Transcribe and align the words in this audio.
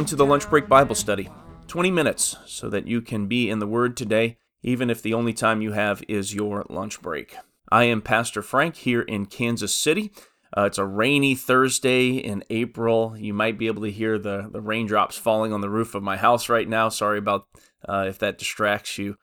Welcome 0.00 0.08
to 0.08 0.16
the 0.16 0.24
Lunch 0.24 0.48
Break 0.48 0.66
Bible 0.66 0.94
Study. 0.94 1.28
20 1.66 1.90
minutes 1.90 2.34
so 2.46 2.70
that 2.70 2.86
you 2.86 3.02
can 3.02 3.26
be 3.26 3.50
in 3.50 3.58
the 3.58 3.66
Word 3.66 3.98
today, 3.98 4.38
even 4.62 4.88
if 4.88 5.02
the 5.02 5.12
only 5.12 5.34
time 5.34 5.60
you 5.60 5.72
have 5.72 6.02
is 6.08 6.34
your 6.34 6.64
lunch 6.70 7.02
break. 7.02 7.36
I 7.70 7.84
am 7.84 8.00
Pastor 8.00 8.40
Frank 8.40 8.76
here 8.76 9.02
in 9.02 9.26
Kansas 9.26 9.74
City. 9.74 10.10
Uh, 10.56 10.62
it's 10.62 10.78
a 10.78 10.86
rainy 10.86 11.34
Thursday 11.34 12.12
in 12.12 12.42
April. 12.48 13.14
You 13.18 13.34
might 13.34 13.58
be 13.58 13.66
able 13.66 13.82
to 13.82 13.90
hear 13.90 14.18
the, 14.18 14.48
the 14.50 14.62
raindrops 14.62 15.18
falling 15.18 15.52
on 15.52 15.60
the 15.60 15.68
roof 15.68 15.94
of 15.94 16.02
my 16.02 16.16
house 16.16 16.48
right 16.48 16.66
now. 16.66 16.88
Sorry 16.88 17.18
about 17.18 17.46
uh, 17.86 18.06
if 18.08 18.18
that 18.20 18.38
distracts 18.38 18.96
you. 18.96 19.16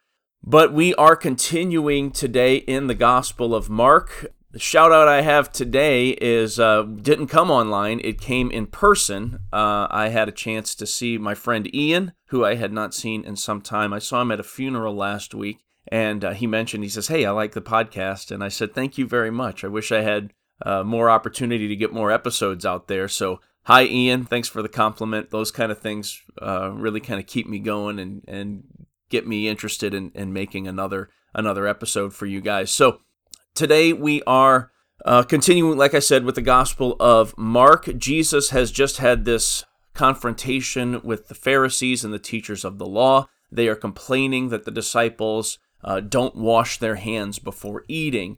But 0.44 0.74
we 0.74 0.94
are 0.94 1.16
continuing 1.16 2.12
today 2.12 2.58
in 2.58 2.86
the 2.86 2.94
Gospel 2.94 3.56
of 3.56 3.68
Mark. 3.68 4.28
The 4.52 4.60
shout 4.60 4.94
out 4.94 5.10
I 5.10 5.22
have 5.22 5.52
today 5.52 6.10
is 6.10 6.58
uh, 6.58 6.84
didn't 6.84 7.28
come 7.28 7.52
online, 7.52 8.00
it 8.02 8.22
came 8.22 8.50
in 8.50 8.68
person. 8.68 9.40
Uh, 9.52 9.88
I 9.90 10.08
had 10.08 10.30
a 10.30 10.32
chance 10.32 10.74
to 10.76 10.86
see 10.86 11.18
my 11.18 11.36
friend 11.36 11.74
Ian, 11.76 12.14
who 12.28 12.46
I 12.46 12.56
had 12.56 12.72
not 12.72 12.94
seen 12.94 13.26
in 13.26 13.36
some 13.36 13.62
time. 13.62 13.92
I 13.92 14.00
saw 14.00 14.22
him 14.22 14.32
at 14.32 14.40
a 14.40 14.44
funeral 14.44 14.96
last 14.96 15.36
week, 15.36 15.60
and 15.92 16.24
uh, 16.24 16.32
he 16.32 16.48
mentioned, 16.48 16.84
he 16.84 16.90
says, 16.90 17.10
Hey, 17.10 17.26
I 17.26 17.32
like 17.32 17.52
the 17.52 17.62
podcast. 17.62 18.32
And 18.32 18.42
I 18.42 18.48
said, 18.48 18.74
Thank 18.74 18.98
you 18.98 19.06
very 19.06 19.32
much. 19.32 19.66
I 19.66 19.68
wish 19.68 19.92
I 19.92 20.02
had 20.02 20.32
uh, 20.66 20.84
more 20.84 21.10
opportunity 21.10 21.68
to 21.68 21.76
get 21.76 21.94
more 21.94 22.12
episodes 22.12 22.66
out 22.66 22.88
there. 22.88 23.10
So, 23.10 23.42
hi, 23.64 23.84
Ian. 23.84 24.24
Thanks 24.24 24.48
for 24.48 24.62
the 24.62 24.70
compliment. 24.70 25.30
Those 25.30 25.52
kind 25.52 25.74
of 25.74 25.80
things 25.80 26.22
uh, 26.42 26.72
really 26.72 27.02
kind 27.02 27.20
of 27.20 27.28
keep 27.28 27.48
me 27.48 27.60
going 27.60 28.00
and, 28.00 28.24
and 28.30 28.64
get 29.10 29.28
me 29.28 29.50
interested 29.50 29.94
in, 29.94 30.12
in 30.16 30.32
making 30.32 30.68
another 30.68 31.10
another 31.34 31.68
episode 31.68 32.14
for 32.14 32.26
you 32.26 32.42
guys. 32.42 32.72
So, 32.72 33.02
today 33.58 33.92
we 33.92 34.22
are 34.24 34.72
uh, 35.06 35.24
continuing, 35.24 35.78
like 35.78 35.94
I 35.94 36.00
said, 36.00 36.24
with 36.24 36.36
the 36.36 36.42
Gospel 36.42 36.96
of 37.00 37.38
Mark. 37.38 37.98
Jesus 37.98 38.52
has 38.52 38.72
just 38.72 38.98
had 38.98 39.26
this 39.26 39.66
confrontation 39.94 41.02
with 41.04 41.28
the 41.28 41.36
Pharisees 41.36 42.04
and 42.04 42.14
the 42.14 42.20
teachers 42.20 42.64
of 42.64 42.78
the 42.78 42.86
law. 42.86 43.28
They 43.52 43.68
are 43.68 43.76
complaining 43.76 44.50
that 44.50 44.66
the 44.66 44.72
disciples 44.72 45.60
uh, 45.84 46.00
don't 46.00 46.36
wash 46.36 46.78
their 46.78 46.96
hands 46.96 47.40
before 47.40 47.84
eating 47.88 48.38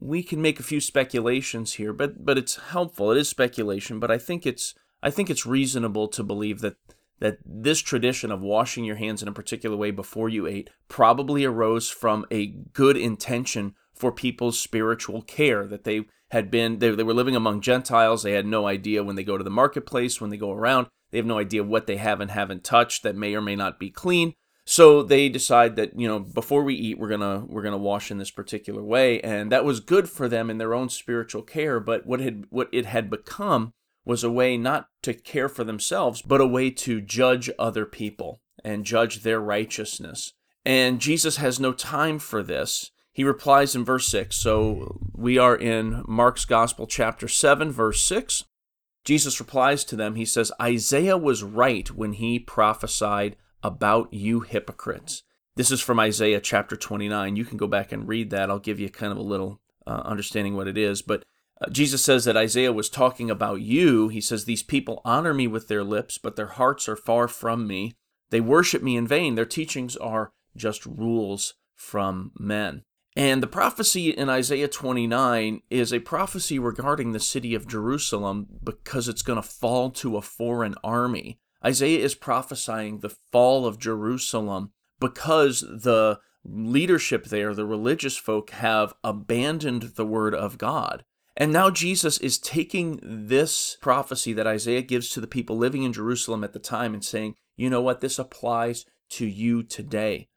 we 0.00 0.22
can 0.22 0.40
make 0.40 0.60
a 0.60 0.64
few 0.64 0.80
speculations 0.80 1.74
here, 1.74 1.92
but 1.92 2.24
but 2.24 2.38
it's 2.38 2.56
helpful. 2.56 3.10
It 3.10 3.18
is 3.18 3.28
speculation, 3.28 3.98
but 3.98 4.10
I 4.10 4.18
think 4.18 4.46
it's 4.46 4.74
I 5.02 5.10
think 5.10 5.30
it's 5.30 5.46
reasonable 5.46 6.08
to 6.08 6.22
believe 6.22 6.60
that 6.60 6.76
that 7.20 7.38
this 7.44 7.80
tradition 7.80 8.30
of 8.30 8.42
washing 8.42 8.84
your 8.84 8.96
hands 8.96 9.22
in 9.22 9.28
a 9.28 9.32
particular 9.32 9.76
way 9.76 9.90
before 9.90 10.28
you 10.28 10.46
ate 10.46 10.70
probably 10.88 11.44
arose 11.44 11.90
from 11.90 12.24
a 12.30 12.46
good 12.72 12.96
intention 12.96 13.74
for 13.98 14.12
people's 14.12 14.58
spiritual 14.58 15.22
care 15.22 15.66
that 15.66 15.84
they 15.84 16.04
had 16.30 16.50
been 16.50 16.78
they, 16.78 16.90
they 16.90 17.02
were 17.02 17.14
living 17.14 17.36
among 17.36 17.60
gentiles 17.60 18.22
they 18.22 18.32
had 18.32 18.46
no 18.46 18.66
idea 18.66 19.02
when 19.02 19.16
they 19.16 19.24
go 19.24 19.38
to 19.38 19.44
the 19.44 19.50
marketplace 19.50 20.20
when 20.20 20.30
they 20.30 20.36
go 20.36 20.52
around 20.52 20.86
they 21.10 21.18
have 21.18 21.26
no 21.26 21.38
idea 21.38 21.64
what 21.64 21.86
they 21.86 21.96
have 21.96 22.20
and 22.20 22.30
haven't 22.30 22.64
touched 22.64 23.02
that 23.02 23.16
may 23.16 23.34
or 23.34 23.40
may 23.40 23.56
not 23.56 23.78
be 23.78 23.90
clean 23.90 24.34
so 24.70 25.02
they 25.02 25.30
decide 25.30 25.76
that 25.76 25.98
you 25.98 26.06
know 26.06 26.20
before 26.20 26.62
we 26.62 26.74
eat 26.74 26.98
we're 26.98 27.08
gonna 27.08 27.42
we're 27.48 27.62
gonna 27.62 27.78
wash 27.78 28.10
in 28.10 28.18
this 28.18 28.30
particular 28.30 28.82
way, 28.82 29.18
and 29.22 29.50
that 29.50 29.64
was 29.64 29.80
good 29.80 30.10
for 30.10 30.28
them 30.28 30.50
in 30.50 30.58
their 30.58 30.74
own 30.74 30.90
spiritual 30.90 31.40
care. 31.40 31.80
But 31.80 32.04
what 32.04 32.20
had 32.20 32.44
what 32.50 32.68
it 32.70 32.84
had 32.84 33.08
become 33.08 33.72
was 34.04 34.22
a 34.22 34.30
way 34.30 34.58
not 34.58 34.88
to 35.04 35.14
care 35.14 35.48
for 35.48 35.64
themselves, 35.64 36.20
but 36.20 36.42
a 36.42 36.46
way 36.46 36.68
to 36.70 37.00
judge 37.00 37.48
other 37.58 37.86
people 37.86 38.42
and 38.62 38.84
judge 38.84 39.22
their 39.22 39.40
righteousness. 39.40 40.34
And 40.66 41.00
Jesus 41.00 41.38
has 41.38 41.58
no 41.58 41.72
time 41.72 42.18
for 42.18 42.42
this. 42.42 42.90
He 43.18 43.24
replies 43.24 43.74
in 43.74 43.84
verse 43.84 44.06
6. 44.06 44.36
So 44.36 45.00
we 45.12 45.38
are 45.38 45.56
in 45.56 46.04
Mark's 46.06 46.44
Gospel, 46.44 46.86
chapter 46.86 47.26
7, 47.26 47.72
verse 47.72 48.00
6. 48.02 48.44
Jesus 49.04 49.40
replies 49.40 49.82
to 49.86 49.96
them. 49.96 50.14
He 50.14 50.24
says, 50.24 50.52
Isaiah 50.62 51.18
was 51.18 51.42
right 51.42 51.90
when 51.90 52.12
he 52.12 52.38
prophesied 52.38 53.34
about 53.60 54.14
you 54.14 54.42
hypocrites. 54.42 55.24
This 55.56 55.72
is 55.72 55.80
from 55.80 55.98
Isaiah 55.98 56.40
chapter 56.40 56.76
29. 56.76 57.34
You 57.34 57.44
can 57.44 57.56
go 57.56 57.66
back 57.66 57.90
and 57.90 58.06
read 58.06 58.30
that. 58.30 58.50
I'll 58.50 58.60
give 58.60 58.78
you 58.78 58.88
kind 58.88 59.10
of 59.10 59.18
a 59.18 59.22
little 59.22 59.60
uh, 59.84 60.02
understanding 60.04 60.54
what 60.54 60.68
it 60.68 60.78
is. 60.78 61.02
But 61.02 61.24
uh, 61.60 61.70
Jesus 61.70 62.04
says 62.04 62.24
that 62.24 62.36
Isaiah 62.36 62.72
was 62.72 62.88
talking 62.88 63.32
about 63.32 63.60
you. 63.60 64.06
He 64.06 64.20
says, 64.20 64.44
These 64.44 64.62
people 64.62 65.02
honor 65.04 65.34
me 65.34 65.48
with 65.48 65.66
their 65.66 65.82
lips, 65.82 66.18
but 66.18 66.36
their 66.36 66.46
hearts 66.46 66.88
are 66.88 66.94
far 66.94 67.26
from 67.26 67.66
me. 67.66 67.96
They 68.30 68.40
worship 68.40 68.80
me 68.80 68.96
in 68.96 69.08
vain. 69.08 69.34
Their 69.34 69.44
teachings 69.44 69.96
are 69.96 70.30
just 70.54 70.86
rules 70.86 71.54
from 71.74 72.30
men. 72.38 72.84
And 73.18 73.42
the 73.42 73.48
prophecy 73.48 74.10
in 74.10 74.28
Isaiah 74.28 74.68
29 74.68 75.62
is 75.70 75.92
a 75.92 75.98
prophecy 75.98 76.56
regarding 76.56 77.10
the 77.10 77.18
city 77.18 77.52
of 77.52 77.66
Jerusalem 77.66 78.46
because 78.62 79.08
it's 79.08 79.22
going 79.22 79.42
to 79.42 79.48
fall 79.48 79.90
to 79.90 80.16
a 80.16 80.22
foreign 80.22 80.76
army. 80.84 81.40
Isaiah 81.64 81.98
is 81.98 82.14
prophesying 82.14 83.00
the 83.00 83.08
fall 83.32 83.66
of 83.66 83.80
Jerusalem 83.80 84.70
because 85.00 85.62
the 85.62 86.20
leadership 86.44 87.24
there, 87.24 87.54
the 87.54 87.66
religious 87.66 88.16
folk, 88.16 88.50
have 88.50 88.94
abandoned 89.02 89.94
the 89.96 90.06
word 90.06 90.32
of 90.32 90.56
God. 90.56 91.04
And 91.36 91.52
now 91.52 91.70
Jesus 91.70 92.18
is 92.18 92.38
taking 92.38 93.00
this 93.02 93.78
prophecy 93.80 94.32
that 94.34 94.46
Isaiah 94.46 94.82
gives 94.82 95.08
to 95.08 95.20
the 95.20 95.26
people 95.26 95.58
living 95.58 95.82
in 95.82 95.92
Jerusalem 95.92 96.44
at 96.44 96.52
the 96.52 96.60
time 96.60 96.94
and 96.94 97.04
saying, 97.04 97.34
you 97.56 97.68
know 97.68 97.82
what, 97.82 98.00
this 98.00 98.20
applies 98.20 98.86
to 99.10 99.26
you 99.26 99.64
today. 99.64 100.28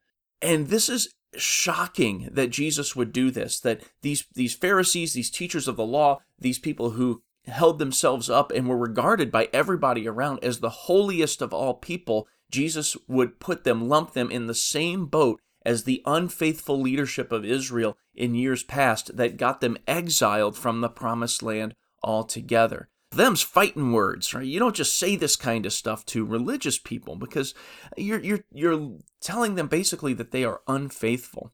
And 0.41 0.69
this 0.69 0.89
is 0.89 1.13
shocking 1.35 2.29
that 2.31 2.49
Jesus 2.49 2.95
would 2.95 3.11
do 3.13 3.31
this, 3.31 3.59
that 3.59 3.81
these, 4.01 4.25
these 4.33 4.53
Pharisees, 4.53 5.13
these 5.13 5.29
teachers 5.29 5.67
of 5.67 5.75
the 5.77 5.85
law, 5.85 6.21
these 6.39 6.59
people 6.59 6.91
who 6.91 7.23
held 7.45 7.79
themselves 7.79 8.29
up 8.29 8.51
and 8.51 8.67
were 8.67 8.77
regarded 8.77 9.31
by 9.31 9.49
everybody 9.51 10.07
around 10.07 10.43
as 10.43 10.59
the 10.59 10.69
holiest 10.69 11.41
of 11.41 11.53
all 11.53 11.73
people, 11.73 12.27
Jesus 12.51 12.97
would 13.07 13.39
put 13.39 13.63
them, 13.63 13.87
lump 13.87 14.13
them 14.13 14.29
in 14.29 14.47
the 14.47 14.53
same 14.53 15.05
boat 15.05 15.39
as 15.65 15.83
the 15.83 16.01
unfaithful 16.05 16.79
leadership 16.79 17.31
of 17.31 17.45
Israel 17.45 17.97
in 18.13 18.35
years 18.35 18.63
past 18.63 19.15
that 19.15 19.37
got 19.37 19.61
them 19.61 19.77
exiled 19.87 20.57
from 20.57 20.81
the 20.81 20.89
promised 20.89 21.41
land 21.41 21.75
altogether. 22.03 22.89
Them's 23.11 23.41
fighting 23.41 23.91
words, 23.91 24.33
right? 24.33 24.45
You 24.45 24.59
don't 24.59 24.75
just 24.75 24.97
say 24.97 25.15
this 25.15 25.35
kind 25.35 25.65
of 25.65 25.73
stuff 25.73 26.05
to 26.07 26.25
religious 26.25 26.77
people 26.77 27.15
because 27.17 27.53
you're 27.97 28.21
you're 28.21 28.45
you're 28.53 28.97
telling 29.19 29.55
them 29.55 29.67
basically 29.67 30.13
that 30.13 30.31
they 30.31 30.45
are 30.45 30.61
unfaithful. 30.67 31.51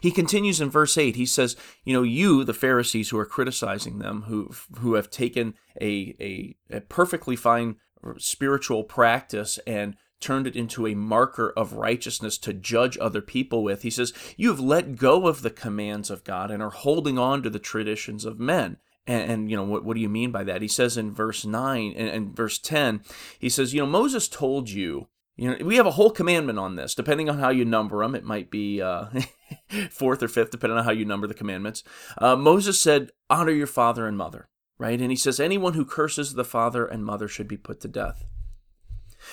He 0.00 0.10
continues 0.10 0.60
in 0.60 0.68
verse 0.68 0.98
8. 0.98 1.16
He 1.16 1.26
says, 1.26 1.56
You 1.84 1.94
know, 1.94 2.02
you, 2.02 2.42
the 2.42 2.54
Pharisees 2.54 3.10
who 3.10 3.18
are 3.18 3.26
criticizing 3.26 3.98
them, 3.98 4.22
who, 4.22 4.50
who 4.78 4.94
have 4.94 5.10
taken 5.10 5.54
a, 5.80 6.16
a, 6.20 6.56
a 6.76 6.80
perfectly 6.80 7.36
fine 7.36 7.76
spiritual 8.18 8.84
practice 8.84 9.58
and 9.66 9.96
turned 10.20 10.46
it 10.46 10.56
into 10.56 10.86
a 10.86 10.94
marker 10.94 11.52
of 11.56 11.74
righteousness 11.74 12.38
to 12.38 12.52
judge 12.52 12.96
other 13.00 13.20
people 13.20 13.62
with. 13.62 13.82
He 13.82 13.90
says, 13.90 14.12
You 14.36 14.48
have 14.50 14.60
let 14.60 14.96
go 14.96 15.26
of 15.26 15.42
the 15.42 15.50
commands 15.50 16.10
of 16.10 16.24
God 16.24 16.50
and 16.50 16.62
are 16.62 16.70
holding 16.70 17.18
on 17.18 17.42
to 17.42 17.50
the 17.50 17.58
traditions 17.58 18.24
of 18.24 18.40
men. 18.40 18.78
And, 19.08 19.30
and, 19.30 19.50
you 19.50 19.56
know 19.56 19.64
what, 19.64 19.84
what 19.84 19.94
do 19.94 20.00
you 20.00 20.08
mean 20.08 20.32
by 20.32 20.42
that 20.44 20.62
he 20.62 20.68
says 20.68 20.96
in 20.96 21.14
verse 21.14 21.44
9 21.44 21.94
and, 21.96 22.08
and 22.08 22.36
verse 22.36 22.58
10 22.58 23.02
he 23.38 23.48
says 23.48 23.72
you 23.72 23.80
know 23.80 23.86
moses 23.86 24.26
told 24.26 24.68
you 24.68 25.06
you 25.36 25.50
know, 25.50 25.64
we 25.64 25.76
have 25.76 25.86
a 25.86 25.92
whole 25.92 26.10
commandment 26.10 26.58
on 26.58 26.76
this. 26.76 26.94
Depending 26.94 27.28
on 27.28 27.38
how 27.38 27.50
you 27.50 27.64
number 27.64 28.02
them, 28.02 28.14
it 28.14 28.24
might 28.24 28.50
be 28.50 28.80
uh, 28.80 29.06
fourth 29.90 30.22
or 30.22 30.28
fifth, 30.28 30.50
depending 30.50 30.78
on 30.78 30.84
how 30.84 30.92
you 30.92 31.04
number 31.04 31.26
the 31.26 31.34
commandments. 31.34 31.84
Uh, 32.16 32.36
Moses 32.36 32.80
said, 32.80 33.10
"Honor 33.28 33.52
your 33.52 33.66
father 33.66 34.06
and 34.06 34.16
mother." 34.16 34.48
Right, 34.78 35.00
and 35.00 35.10
he 35.10 35.16
says, 35.16 35.38
"Anyone 35.38 35.74
who 35.74 35.84
curses 35.84 36.34
the 36.34 36.44
father 36.44 36.86
and 36.86 37.04
mother 37.04 37.28
should 37.28 37.48
be 37.48 37.56
put 37.56 37.80
to 37.80 37.88
death." 37.88 38.24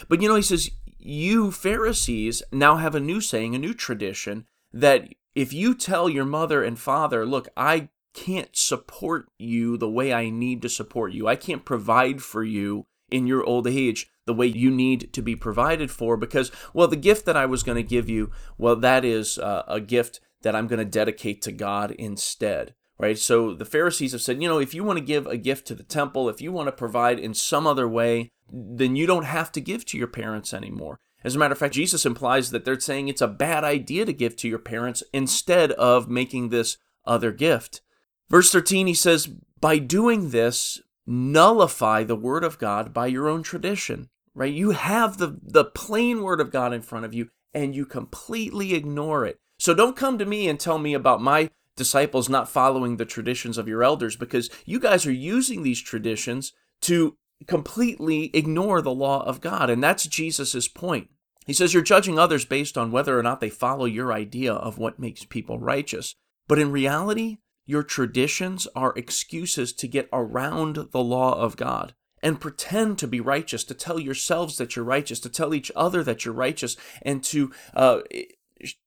But 0.09 0.21
you 0.21 0.27
know, 0.27 0.36
he 0.36 0.42
says, 0.42 0.69
"You 0.97 1.51
Pharisees 1.51 2.44
now 2.51 2.77
have 2.77 2.95
a 2.95 3.00
new 3.00 3.21
saying, 3.21 3.56
a 3.56 3.59
new 3.59 3.74
tradition 3.74 4.45
that 4.74 5.07
if 5.36 5.53
you 5.53 5.74
tell 5.74 6.09
your 6.09 6.25
mother 6.25 6.63
and 6.63 6.77
father, 6.77 7.25
look, 7.25 7.47
I 7.56 7.89
can't 8.13 8.56
support 8.56 9.27
you 9.38 9.77
the 9.77 9.89
way 9.89 10.13
I 10.13 10.30
need 10.30 10.62
to 10.62 10.69
support 10.69 11.13
you. 11.13 11.27
I 11.27 11.36
can't 11.36 11.65
provide 11.65 12.21
for 12.21 12.44
you 12.44 12.86
in 13.10 13.27
your 13.27 13.44
old 13.44 13.68
age." 13.68 14.10
the 14.25 14.33
way 14.33 14.48
you 14.48 14.71
need 14.71 15.12
to 15.13 15.21
be 15.21 15.36
provided 15.36 15.92
for 15.92 16.15
because, 16.18 16.51
well, 16.74 16.88
the 16.88 16.95
gift 16.95 17.25
that 17.25 17.38
I 17.38 17.45
was 17.45 17.63
going 17.63 17.75
to 17.75 17.83
give 17.83 18.10
you, 18.10 18.31
well, 18.57 18.75
that 18.77 19.04
is 19.04 19.38
uh, 19.38 19.63
a 19.68 19.80
gift 19.80 20.21
that 20.42 20.56
I'm 20.56 20.68
going 20.68 20.80
to 20.80 20.86
dedicate 20.86 21.42
to 21.44 21.51
God 21.51 21.92
instead. 21.92 22.75
Right? 23.00 23.18
So 23.18 23.54
the 23.54 23.65
Pharisees 23.65 24.12
have 24.12 24.21
said, 24.21 24.42
you 24.42 24.48
know, 24.48 24.59
if 24.59 24.74
you 24.74 24.83
want 24.83 25.00
to 25.00 25.04
give 25.04 25.25
a 25.25 25.36
gift 25.36 25.68
to 25.68 25.75
the 25.75 25.83
temple, 25.83 26.30
if 26.30 26.42
you 26.42 26.51
want 26.51 26.68
to 26.68 26.71
provide 26.71 27.19
in 27.19 27.33
some 27.33 27.66
other 27.68 27.88
way, 27.88 28.30
then 28.50 28.95
you 28.95 29.06
don't 29.06 29.25
have 29.25 29.51
to 29.54 29.62
give 29.62 29.83
to 29.88 29.98
your 29.98 30.07
parents 30.07 30.54
anymore. 30.54 31.00
As 31.24 31.36
a 31.36 31.39
matter 31.39 31.54
of 31.54 31.57
fact, 31.57 31.74
Jesus 31.74 32.06
implies 32.06 32.51
that 32.51 32.66
they're 32.66 32.80
saying 32.80 33.07
it's 33.07 33.21
a 33.21 33.27
bad 33.27 33.63
idea 33.63 34.06
to 34.06 34.13
give 34.13 34.36
to 34.38 34.48
your 34.48 34.59
parents 34.59 35.04
instead 35.12 35.71
of 35.74 36.09
making 36.09 36.50
this 36.50 36.77
other 37.06 37.31
gift. 37.31 37.81
Verse 38.29 38.51
13, 38.51 38.87
he 38.87 38.93
says, 38.93 39.27
By 39.59 39.77
doing 39.77 40.29
this, 40.29 40.81
nullify 41.05 42.03
the 42.03 42.15
word 42.15 42.43
of 42.43 42.57
God 42.57 42.93
by 42.93 43.07
your 43.07 43.27
own 43.27 43.43
tradition 43.43 44.09
right? 44.35 44.53
You 44.53 44.71
have 44.71 45.17
the, 45.17 45.37
the 45.41 45.65
plain 45.65 46.21
word 46.21 46.41
of 46.41 46.51
God 46.51 46.73
in 46.73 46.81
front 46.81 47.05
of 47.05 47.13
you 47.13 47.29
and 47.53 47.75
you 47.75 47.85
completely 47.85 48.73
ignore 48.73 49.25
it. 49.25 49.39
So 49.59 49.73
don't 49.73 49.95
come 49.95 50.17
to 50.17 50.25
me 50.25 50.47
and 50.47 50.59
tell 50.59 50.79
me 50.79 50.93
about 50.93 51.21
my 51.21 51.49
disciples 51.75 52.29
not 52.29 52.49
following 52.49 52.97
the 52.97 53.05
traditions 53.05 53.57
of 53.57 53.67
your 53.67 53.83
elders 53.83 54.15
because 54.15 54.49
you 54.65 54.79
guys 54.79 55.05
are 55.05 55.11
using 55.11 55.63
these 55.63 55.81
traditions 55.81 56.53
to 56.81 57.15
completely 57.47 58.31
ignore 58.33 58.81
the 58.81 58.93
law 58.93 59.23
of 59.25 59.41
God. 59.41 59.69
And 59.69 59.83
that's 59.83 60.05
Jesus' 60.05 60.67
point. 60.67 61.09
He 61.45 61.53
says 61.53 61.73
you're 61.73 61.83
judging 61.83 62.17
others 62.17 62.45
based 62.45 62.77
on 62.77 62.91
whether 62.91 63.17
or 63.17 63.23
not 63.23 63.39
they 63.41 63.49
follow 63.49 63.85
your 63.85 64.13
idea 64.13 64.53
of 64.53 64.77
what 64.77 64.99
makes 64.99 65.25
people 65.25 65.59
righteous. 65.59 66.15
But 66.47 66.59
in 66.59 66.71
reality, 66.71 67.37
your 67.65 67.83
traditions 67.83 68.68
are 68.75 68.94
excuses 68.95 69.74
to 69.74 69.88
get 69.88 70.10
around 70.12 70.89
the 70.92 71.04
law 71.04 71.33
of 71.33 71.56
God 71.56 71.94
and 72.21 72.39
pretend 72.39 72.98
to 72.98 73.07
be 73.07 73.19
righteous, 73.19 73.63
to 73.65 73.74
tell 73.74 74.00
yourselves 74.00 74.57
that 74.57 74.75
you're 74.75 74.86
righteous, 74.86 75.19
to 75.19 75.30
tell 75.30 75.54
each 75.54 75.71
other 75.75 76.04
that 76.04 76.24
you're 76.24 76.33
righteous, 76.33 76.77
and 77.01 77.24
to 77.24 77.51
uh, 77.74 78.00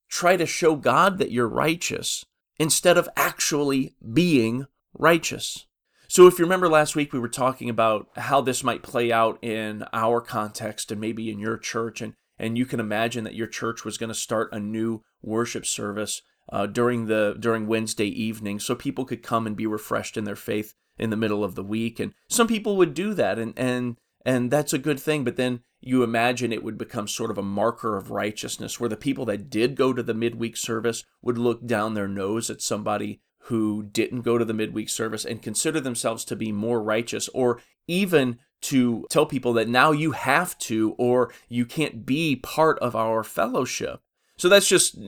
try 0.08 0.36
to 0.36 0.46
show 0.46 0.74
God 0.74 1.18
that 1.18 1.30
you're 1.30 1.48
righteous 1.48 2.24
instead 2.58 2.96
of 2.96 3.08
actually 3.16 3.94
being 4.12 4.66
righteous. 4.94 5.66
So, 6.08 6.26
if 6.26 6.38
you 6.38 6.44
remember 6.44 6.68
last 6.68 6.94
week, 6.94 7.12
we 7.12 7.18
were 7.18 7.28
talking 7.28 7.68
about 7.68 8.08
how 8.16 8.40
this 8.40 8.62
might 8.62 8.82
play 8.82 9.10
out 9.10 9.42
in 9.42 9.84
our 9.92 10.20
context 10.20 10.92
and 10.92 11.00
maybe 11.00 11.30
in 11.30 11.38
your 11.38 11.58
church. 11.58 12.00
And, 12.00 12.14
and 12.38 12.56
you 12.56 12.64
can 12.64 12.80
imagine 12.80 13.24
that 13.24 13.34
your 13.34 13.48
church 13.48 13.84
was 13.84 13.98
going 13.98 14.08
to 14.08 14.14
start 14.14 14.48
a 14.52 14.60
new 14.60 15.02
worship 15.20 15.66
service 15.66 16.22
uh, 16.50 16.66
during 16.66 17.06
the 17.06 17.36
during 17.38 17.66
Wednesday 17.66 18.06
evening, 18.06 18.60
so 18.60 18.74
people 18.74 19.04
could 19.04 19.22
come 19.22 19.46
and 19.46 19.56
be 19.56 19.66
refreshed 19.66 20.16
in 20.16 20.24
their 20.24 20.36
faith 20.36 20.74
in 20.98 21.10
the 21.10 21.16
middle 21.16 21.44
of 21.44 21.54
the 21.54 21.64
week. 21.64 22.00
And 22.00 22.12
some 22.28 22.46
people 22.46 22.76
would 22.76 22.94
do 22.94 23.14
that, 23.14 23.38
and 23.38 23.52
and 23.56 23.96
and 24.24 24.50
that's 24.50 24.72
a 24.72 24.78
good 24.78 25.00
thing. 25.00 25.24
But 25.24 25.36
then 25.36 25.60
you 25.80 26.02
imagine 26.02 26.52
it 26.52 26.64
would 26.64 26.78
become 26.78 27.06
sort 27.06 27.30
of 27.30 27.38
a 27.38 27.42
marker 27.42 27.96
of 27.96 28.10
righteousness, 28.10 28.80
where 28.80 28.88
the 28.88 28.96
people 28.96 29.24
that 29.26 29.50
did 29.50 29.76
go 29.76 29.92
to 29.92 30.02
the 30.02 30.14
midweek 30.14 30.56
service 30.56 31.04
would 31.22 31.38
look 31.38 31.66
down 31.66 31.94
their 31.94 32.08
nose 32.08 32.50
at 32.50 32.62
somebody 32.62 33.20
who 33.42 33.84
didn't 33.84 34.22
go 34.22 34.38
to 34.38 34.44
the 34.44 34.54
midweek 34.54 34.88
service 34.88 35.24
and 35.24 35.42
consider 35.42 35.80
themselves 35.80 36.24
to 36.24 36.34
be 36.34 36.50
more 36.50 36.82
righteous, 36.82 37.28
or 37.28 37.60
even 37.86 38.38
to 38.62 39.06
tell 39.10 39.26
people 39.26 39.52
that 39.52 39.68
now 39.68 39.92
you 39.92 40.12
have 40.12 40.58
to 40.58 40.94
or 40.98 41.32
you 41.48 41.64
can't 41.64 42.04
be 42.06 42.34
part 42.34 42.78
of 42.80 42.96
our 42.96 43.22
fellowship. 43.22 44.00
So 44.38 44.48
that's 44.48 44.68
just 44.68 44.98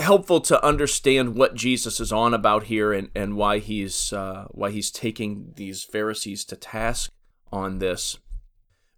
helpful 0.00 0.40
to 0.42 0.64
understand 0.64 1.34
what 1.34 1.56
Jesus 1.56 1.98
is 1.98 2.12
on 2.12 2.34
about 2.34 2.64
here 2.64 2.92
and, 2.92 3.10
and 3.14 3.36
why 3.36 3.58
he's 3.58 4.12
uh, 4.12 4.46
why 4.50 4.70
he's 4.70 4.90
taking 4.90 5.52
these 5.56 5.82
Pharisees 5.82 6.44
to 6.46 6.56
task 6.56 7.10
on 7.50 7.78
this. 7.78 8.18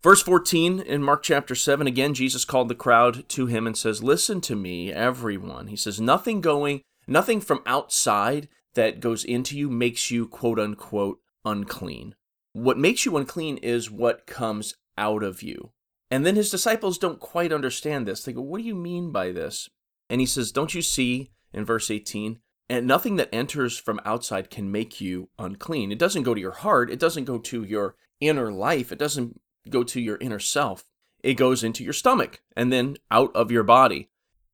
Verse 0.02 0.20
14 0.20 0.80
in 0.80 1.02
Mark 1.02 1.22
chapter 1.22 1.54
7, 1.54 1.86
again, 1.86 2.12
Jesus 2.12 2.44
called 2.44 2.68
the 2.68 2.74
crowd 2.74 3.28
to 3.30 3.46
him 3.46 3.68
and 3.68 3.76
says, 3.76 4.02
Listen 4.02 4.40
to 4.42 4.56
me, 4.56 4.92
everyone. 4.92 5.68
He 5.68 5.76
says, 5.76 6.00
Nothing 6.00 6.40
going, 6.40 6.82
nothing 7.06 7.40
from 7.40 7.62
outside 7.64 8.48
that 8.74 9.00
goes 9.00 9.24
into 9.24 9.56
you 9.56 9.70
makes 9.70 10.10
you 10.10 10.26
quote 10.26 10.58
unquote 10.58 11.20
unclean. 11.44 12.14
What 12.52 12.78
makes 12.78 13.06
you 13.06 13.16
unclean 13.16 13.58
is 13.58 13.90
what 13.90 14.26
comes 14.26 14.74
out 14.98 15.22
of 15.22 15.42
you. 15.42 15.70
And 16.12 16.26
then 16.26 16.36
his 16.36 16.50
disciples 16.50 16.98
don't 16.98 17.18
quite 17.18 17.54
understand 17.54 18.06
this. 18.06 18.22
They 18.22 18.34
go, 18.34 18.42
What 18.42 18.58
do 18.58 18.64
you 18.64 18.74
mean 18.74 19.12
by 19.12 19.32
this? 19.32 19.70
And 20.10 20.20
he 20.20 20.26
says, 20.26 20.52
Don't 20.52 20.74
you 20.74 20.82
see 20.82 21.30
in 21.54 21.64
verse 21.64 21.90
18? 21.90 22.38
And 22.68 22.86
nothing 22.86 23.16
that 23.16 23.30
enters 23.34 23.78
from 23.78 23.98
outside 24.04 24.50
can 24.50 24.70
make 24.70 25.00
you 25.00 25.30
unclean. 25.38 25.90
It 25.90 25.98
doesn't 25.98 26.24
go 26.24 26.34
to 26.34 26.40
your 26.40 26.52
heart, 26.52 26.90
it 26.90 26.98
doesn't 26.98 27.24
go 27.24 27.38
to 27.38 27.64
your 27.64 27.96
inner 28.20 28.52
life, 28.52 28.92
it 28.92 28.98
doesn't 28.98 29.40
go 29.70 29.82
to 29.84 30.00
your 30.02 30.18
inner 30.18 30.38
self. 30.38 30.84
It 31.22 31.34
goes 31.34 31.64
into 31.64 31.82
your 31.82 31.94
stomach 31.94 32.42
and 32.54 32.70
then 32.70 32.98
out 33.10 33.34
of 33.34 33.50
your 33.50 33.62
body. 33.62 34.10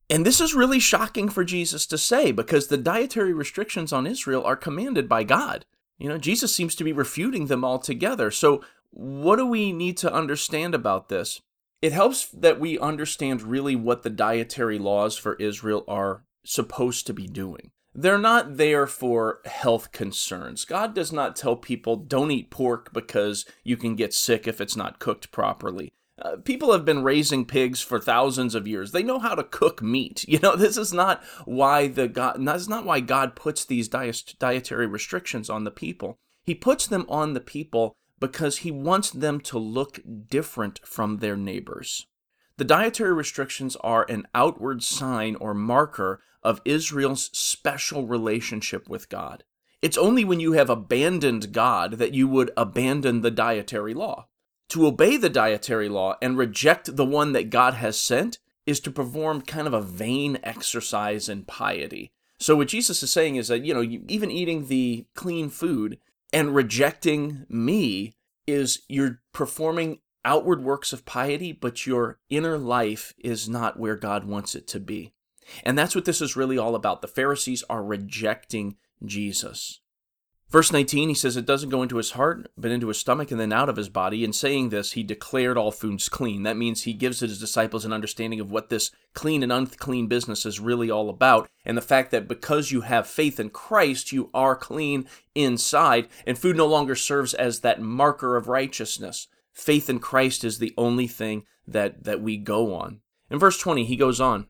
And 0.09 0.25
this 0.25 0.39
is 0.39 0.55
really 0.55 0.79
shocking 0.79 1.27
for 1.27 1.43
Jesus 1.43 1.85
to 1.87 1.97
say 1.97 2.31
because 2.31 2.67
the 2.67 2.77
dietary 2.77 3.33
restrictions 3.33 3.91
on 3.91 4.07
Israel 4.07 4.45
are 4.45 4.55
commanded 4.55 5.09
by 5.09 5.25
God. 5.25 5.65
You 5.97 6.07
know, 6.07 6.17
Jesus 6.17 6.55
seems 6.55 6.73
to 6.75 6.85
be 6.85 6.93
refuting 6.93 7.47
them 7.47 7.65
altogether. 7.65 8.31
So, 8.31 8.63
what 8.91 9.35
do 9.35 9.45
we 9.45 9.73
need 9.73 9.97
to 9.97 10.13
understand 10.13 10.73
about 10.73 11.09
this? 11.09 11.41
It 11.81 11.93
helps 11.93 12.27
that 12.27 12.59
we 12.59 12.77
understand 12.77 13.41
really 13.41 13.75
what 13.75 14.03
the 14.03 14.09
dietary 14.09 14.77
laws 14.77 15.17
for 15.17 15.35
Israel 15.35 15.85
are 15.87 16.23
supposed 16.43 17.07
to 17.07 17.13
be 17.13 17.27
doing. 17.27 17.71
They're 17.93 18.17
not 18.17 18.57
there 18.57 18.85
for 18.85 19.39
health 19.45 19.91
concerns. 19.91 20.65
God 20.65 20.93
does 20.93 21.11
not 21.11 21.35
tell 21.35 21.55
people 21.55 21.95
don't 21.95 22.31
eat 22.31 22.51
pork 22.51 22.93
because 22.93 23.45
you 23.63 23.77
can 23.77 23.95
get 23.95 24.13
sick 24.13 24.47
if 24.47 24.61
it's 24.61 24.75
not 24.75 24.99
cooked 24.99 25.31
properly. 25.31 25.89
Uh, 26.21 26.35
people 26.43 26.73
have 26.73 26.83
been 26.83 27.03
raising 27.03 27.45
pigs 27.45 27.81
for 27.81 27.99
thousands 27.99 28.53
of 28.53 28.67
years. 28.67 28.91
They 28.91 29.03
know 29.03 29.19
how 29.19 29.35
to 29.35 29.43
cook 29.43 29.81
meat. 29.81 30.25
You 30.29 30.39
know, 30.39 30.55
this 30.55 30.77
is 30.77 30.93
not 30.93 31.23
why 31.45 31.87
the 31.87 32.07
God. 32.07 32.45
That's 32.45 32.67
not 32.67 32.85
why 32.85 32.99
God 32.99 33.35
puts 33.35 33.65
these 33.65 33.87
diet, 33.87 34.35
dietary 34.37 34.85
restrictions 34.85 35.49
on 35.49 35.63
the 35.63 35.71
people. 35.71 36.17
He 36.43 36.53
puts 36.53 36.87
them 36.87 37.05
on 37.09 37.33
the 37.33 37.39
people 37.39 37.95
because 38.19 38.59
he 38.59 38.71
wants 38.71 39.11
them 39.11 39.39
to 39.41 39.57
look 39.57 39.99
different 40.29 40.79
from 40.85 41.17
their 41.17 41.37
neighbors. 41.37 42.07
The 42.57 42.65
dietary 42.65 43.13
restrictions 43.13 43.77
are 43.77 44.05
an 44.09 44.27
outward 44.35 44.83
sign 44.83 45.35
or 45.35 45.53
marker 45.53 46.21
of 46.43 46.61
Israel's 46.65 47.29
special 47.37 48.05
relationship 48.05 48.89
with 48.89 49.09
God. 49.09 49.43
It's 49.81 49.97
only 49.97 50.25
when 50.25 50.41
you 50.41 50.53
have 50.53 50.69
abandoned 50.69 51.53
God 51.53 51.93
that 51.93 52.13
you 52.13 52.27
would 52.27 52.51
abandon 52.57 53.21
the 53.21 53.31
dietary 53.31 53.93
law. 53.93 54.27
To 54.69 54.85
obey 54.85 55.17
the 55.17 55.29
dietary 55.29 55.89
law 55.89 56.17
and 56.21 56.37
reject 56.37 56.95
the 56.95 57.05
one 57.05 57.31
that 57.31 57.49
God 57.49 57.75
has 57.75 57.97
sent 57.99 58.39
is 58.65 58.79
to 58.81 58.91
perform 58.91 59.41
kind 59.41 59.65
of 59.65 59.73
a 59.73 59.81
vain 59.81 60.37
exercise 60.43 61.29
in 61.29 61.43
piety. 61.43 62.11
So, 62.37 62.55
what 62.55 62.67
Jesus 62.67 63.01
is 63.01 63.09
saying 63.09 63.35
is 63.35 63.47
that, 63.47 63.65
you 63.65 63.73
know, 63.73 63.81
even 63.81 64.31
eating 64.31 64.67
the 64.67 65.05
clean 65.15 65.49
food 65.49 65.97
and 66.31 66.55
rejecting 66.55 67.45
me 67.49 68.13
is 68.47 68.83
you're 68.87 69.21
performing 69.33 69.99
outward 70.25 70.63
works 70.63 70.93
of 70.93 71.05
piety, 71.05 71.51
but 71.51 71.85
your 71.85 72.19
inner 72.29 72.57
life 72.57 73.13
is 73.17 73.47
not 73.47 73.79
where 73.79 73.95
God 73.95 74.25
wants 74.25 74.55
it 74.55 74.67
to 74.67 74.79
be. 74.79 75.13
And 75.63 75.77
that's 75.77 75.95
what 75.95 76.05
this 76.05 76.21
is 76.21 76.35
really 76.35 76.57
all 76.57 76.75
about. 76.75 77.01
The 77.01 77.07
Pharisees 77.07 77.63
are 77.69 77.83
rejecting 77.83 78.77
Jesus. 79.03 79.79
Verse 80.51 80.71
19, 80.71 81.09
he 81.09 81.15
says, 81.15 81.37
It 81.37 81.45
doesn't 81.45 81.69
go 81.69 81.83
into 81.83 81.97
his 81.97 82.11
heart, 82.11 82.49
but 82.57 82.71
into 82.71 82.87
his 82.87 82.97
stomach 82.97 83.29
and 83.29 83.39
then 83.39 83.53
out 83.53 83.69
of 83.69 83.75
his 83.75 83.87
body. 83.87 84.23
In 84.23 84.33
saying 84.33 84.69
this, 84.69 84.93
he 84.93 85.03
declared 85.03 85.57
all 85.57 85.71
foods 85.71 86.09
clean. 86.09 86.41
That 86.41 86.57
means 86.57 86.83
he 86.83 86.93
gives 86.93 87.19
his 87.19 87.39
disciples 87.39 87.85
an 87.85 87.93
understanding 87.93 88.39
of 88.39 88.49
what 88.49 88.69
this 88.69 88.89
clean 89.13 89.43
and 89.43 89.51
unclean 89.51 90.07
business 90.07 90.47
is 90.47 90.59
really 90.59 90.89
all 90.89 91.07
about. 91.09 91.47
And 91.63 91.77
the 91.77 91.81
fact 91.81 92.09
that 92.11 92.27
because 92.27 92.71
you 92.71 92.81
have 92.81 93.05
faith 93.05 93.39
in 93.39 93.51
Christ, 93.51 94.11
you 94.11 94.31
are 94.33 94.55
clean 94.55 95.07
inside, 95.35 96.07
and 96.25 96.35
food 96.35 96.57
no 96.57 96.65
longer 96.65 96.95
serves 96.95 97.35
as 97.35 97.59
that 97.59 97.79
marker 97.79 98.35
of 98.35 98.47
righteousness. 98.47 99.27
Faith 99.53 99.87
in 99.87 99.99
Christ 99.99 100.43
is 100.43 100.57
the 100.57 100.73
only 100.77 101.05
thing 101.05 101.43
that, 101.67 102.05
that 102.05 102.21
we 102.21 102.37
go 102.37 102.73
on. 102.73 103.01
In 103.29 103.37
verse 103.37 103.59
20, 103.59 103.85
he 103.85 103.95
goes 103.95 104.19
on. 104.19 104.47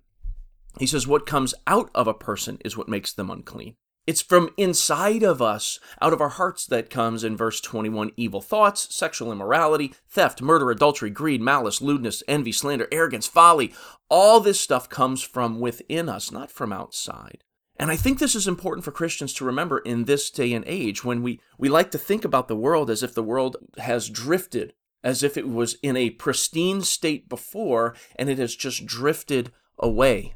He 0.80 0.88
says, 0.88 1.06
What 1.06 1.26
comes 1.26 1.54
out 1.68 1.90
of 1.94 2.08
a 2.08 2.14
person 2.14 2.58
is 2.64 2.78
what 2.78 2.88
makes 2.88 3.12
them 3.12 3.30
unclean. 3.30 3.76
It's 4.08 4.22
from 4.22 4.50
inside 4.58 5.22
of 5.22 5.42
us, 5.42 5.80
out 6.02 6.14
of 6.14 6.22
our 6.22 6.30
hearts, 6.30 6.66
that 6.66 6.90
comes 6.90 7.24
in 7.24 7.38
verse 7.38 7.62
21 7.62 8.12
evil 8.18 8.42
thoughts, 8.42 8.94
sexual 8.94 9.32
immorality, 9.32 9.94
theft, 10.08 10.42
murder, 10.42 10.72
adultery, 10.72 11.12
greed, 11.12 11.42
malice, 11.42 11.82
lewdness, 11.82 12.24
envy, 12.28 12.52
slander, 12.52 12.88
arrogance, 12.92 13.28
folly. 13.28 13.72
All 14.10 14.40
this 14.40 14.60
stuff 14.60 14.90
comes 14.90 15.22
from 15.22 15.60
within 15.60 16.10
us, 16.10 16.32
not 16.32 16.50
from 16.50 16.74
outside. 16.74 17.44
And 17.78 17.92
I 17.92 17.96
think 17.96 18.20
this 18.20 18.36
is 18.36 18.48
important 18.48 18.84
for 18.84 18.92
Christians 18.92 19.34
to 19.36 19.46
remember 19.46 19.78
in 19.80 20.06
this 20.06 20.30
day 20.30 20.54
and 20.54 20.66
age 20.68 21.06
when 21.06 21.22
we, 21.22 21.40
we 21.58 21.70
like 21.70 21.92
to 21.92 21.98
think 21.98 22.26
about 22.26 22.48
the 22.48 22.56
world 22.56 22.90
as 22.90 23.04
if 23.04 23.14
the 23.14 23.24
world 23.24 23.58
has 23.78 24.10
drifted, 24.10 24.74
as 25.04 25.24
if 25.24 25.38
it 25.38 25.48
was 25.48 25.78
in 25.82 25.96
a 25.96 26.10
pristine 26.10 26.82
state 26.82 27.30
before 27.30 27.96
and 28.18 28.30
it 28.30 28.38
has 28.38 28.56
just 28.56 28.86
drifted 28.86 29.52
away 29.78 30.34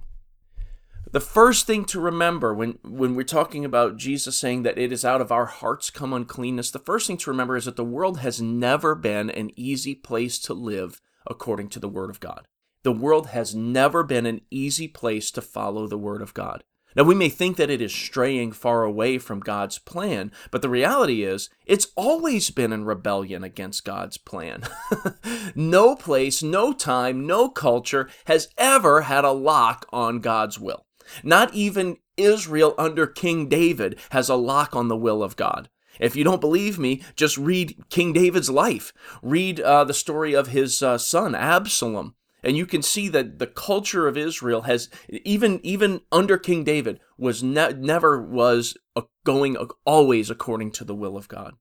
the 1.13 1.19
first 1.19 1.67
thing 1.67 1.85
to 1.85 1.99
remember 1.99 2.55
when, 2.55 2.79
when 2.83 3.13
we're 3.13 3.23
talking 3.23 3.63
about 3.63 3.97
Jesus 3.97 4.35
saying 4.35 4.63
that 4.63 4.79
it 4.79 4.91
is 4.91 5.05
out 5.05 5.21
of 5.21 5.31
our 5.31 5.45
hearts 5.45 5.91
come 5.91 6.11
uncleanness, 6.11 6.71
the 6.71 6.79
first 6.79 7.05
thing 7.05 7.17
to 7.17 7.29
remember 7.29 7.55
is 7.55 7.65
that 7.65 7.75
the 7.75 7.85
world 7.85 8.19
has 8.21 8.41
never 8.41 8.95
been 8.95 9.29
an 9.29 9.51
easy 9.55 9.93
place 9.93 10.39
to 10.39 10.55
live 10.55 10.99
according 11.27 11.69
to 11.69 11.79
the 11.79 11.87
Word 11.87 12.09
of 12.09 12.19
God. 12.19 12.47
The 12.81 12.91
world 12.91 13.27
has 13.27 13.53
never 13.53 14.03
been 14.03 14.25
an 14.25 14.41
easy 14.49 14.87
place 14.87 15.29
to 15.31 15.41
follow 15.41 15.85
the 15.85 15.99
Word 15.99 16.23
of 16.23 16.33
God. 16.33 16.63
Now, 16.95 17.03
we 17.03 17.15
may 17.15 17.29
think 17.29 17.57
that 17.57 17.69
it 17.69 17.81
is 17.81 17.93
straying 17.93 18.51
far 18.51 18.83
away 18.83 19.17
from 19.19 19.39
God's 19.39 19.79
plan, 19.79 20.31
but 20.51 20.61
the 20.61 20.69
reality 20.69 21.23
is 21.23 21.49
it's 21.65 21.87
always 21.95 22.49
been 22.49 22.73
in 22.73 22.85
rebellion 22.85 23.43
against 23.43 23.85
God's 23.85 24.17
plan. 24.17 24.63
no 25.55 25.95
place, 25.95 26.43
no 26.43 26.73
time, 26.73 27.25
no 27.25 27.49
culture 27.49 28.09
has 28.25 28.49
ever 28.57 29.01
had 29.01 29.25
a 29.25 29.31
lock 29.31 29.87
on 29.91 30.19
God's 30.19 30.59
will. 30.59 30.85
Not 31.23 31.53
even 31.53 31.97
Israel 32.17 32.75
under 32.77 33.07
King 33.07 33.49
David 33.49 33.99
has 34.11 34.29
a 34.29 34.35
lock 34.35 34.75
on 34.75 34.87
the 34.87 34.97
will 34.97 35.23
of 35.23 35.35
God. 35.35 35.69
If 35.99 36.15
you 36.15 36.23
don't 36.23 36.41
believe 36.41 36.79
me, 36.79 37.03
just 37.15 37.37
read 37.37 37.77
King 37.89 38.13
David's 38.13 38.49
life. 38.49 38.93
Read 39.21 39.59
uh, 39.59 39.83
the 39.83 39.93
story 39.93 40.33
of 40.33 40.47
his 40.47 40.81
uh, 40.81 40.97
son 40.97 41.35
Absalom, 41.35 42.15
and 42.41 42.57
you 42.57 42.65
can 42.65 42.81
see 42.81 43.07
that 43.09 43.39
the 43.39 43.47
culture 43.47 44.07
of 44.07 44.17
Israel 44.17 44.63
has 44.63 44.89
even 45.09 45.59
even 45.63 46.01
under 46.11 46.37
King 46.37 46.63
David 46.63 46.99
was 47.17 47.43
ne- 47.43 47.73
never 47.73 48.21
was 48.21 48.75
going 49.23 49.55
always 49.85 50.29
according 50.29 50.71
to 50.71 50.83
the 50.83 50.95
will 50.95 51.15
of 51.15 51.27
God. 51.27 51.53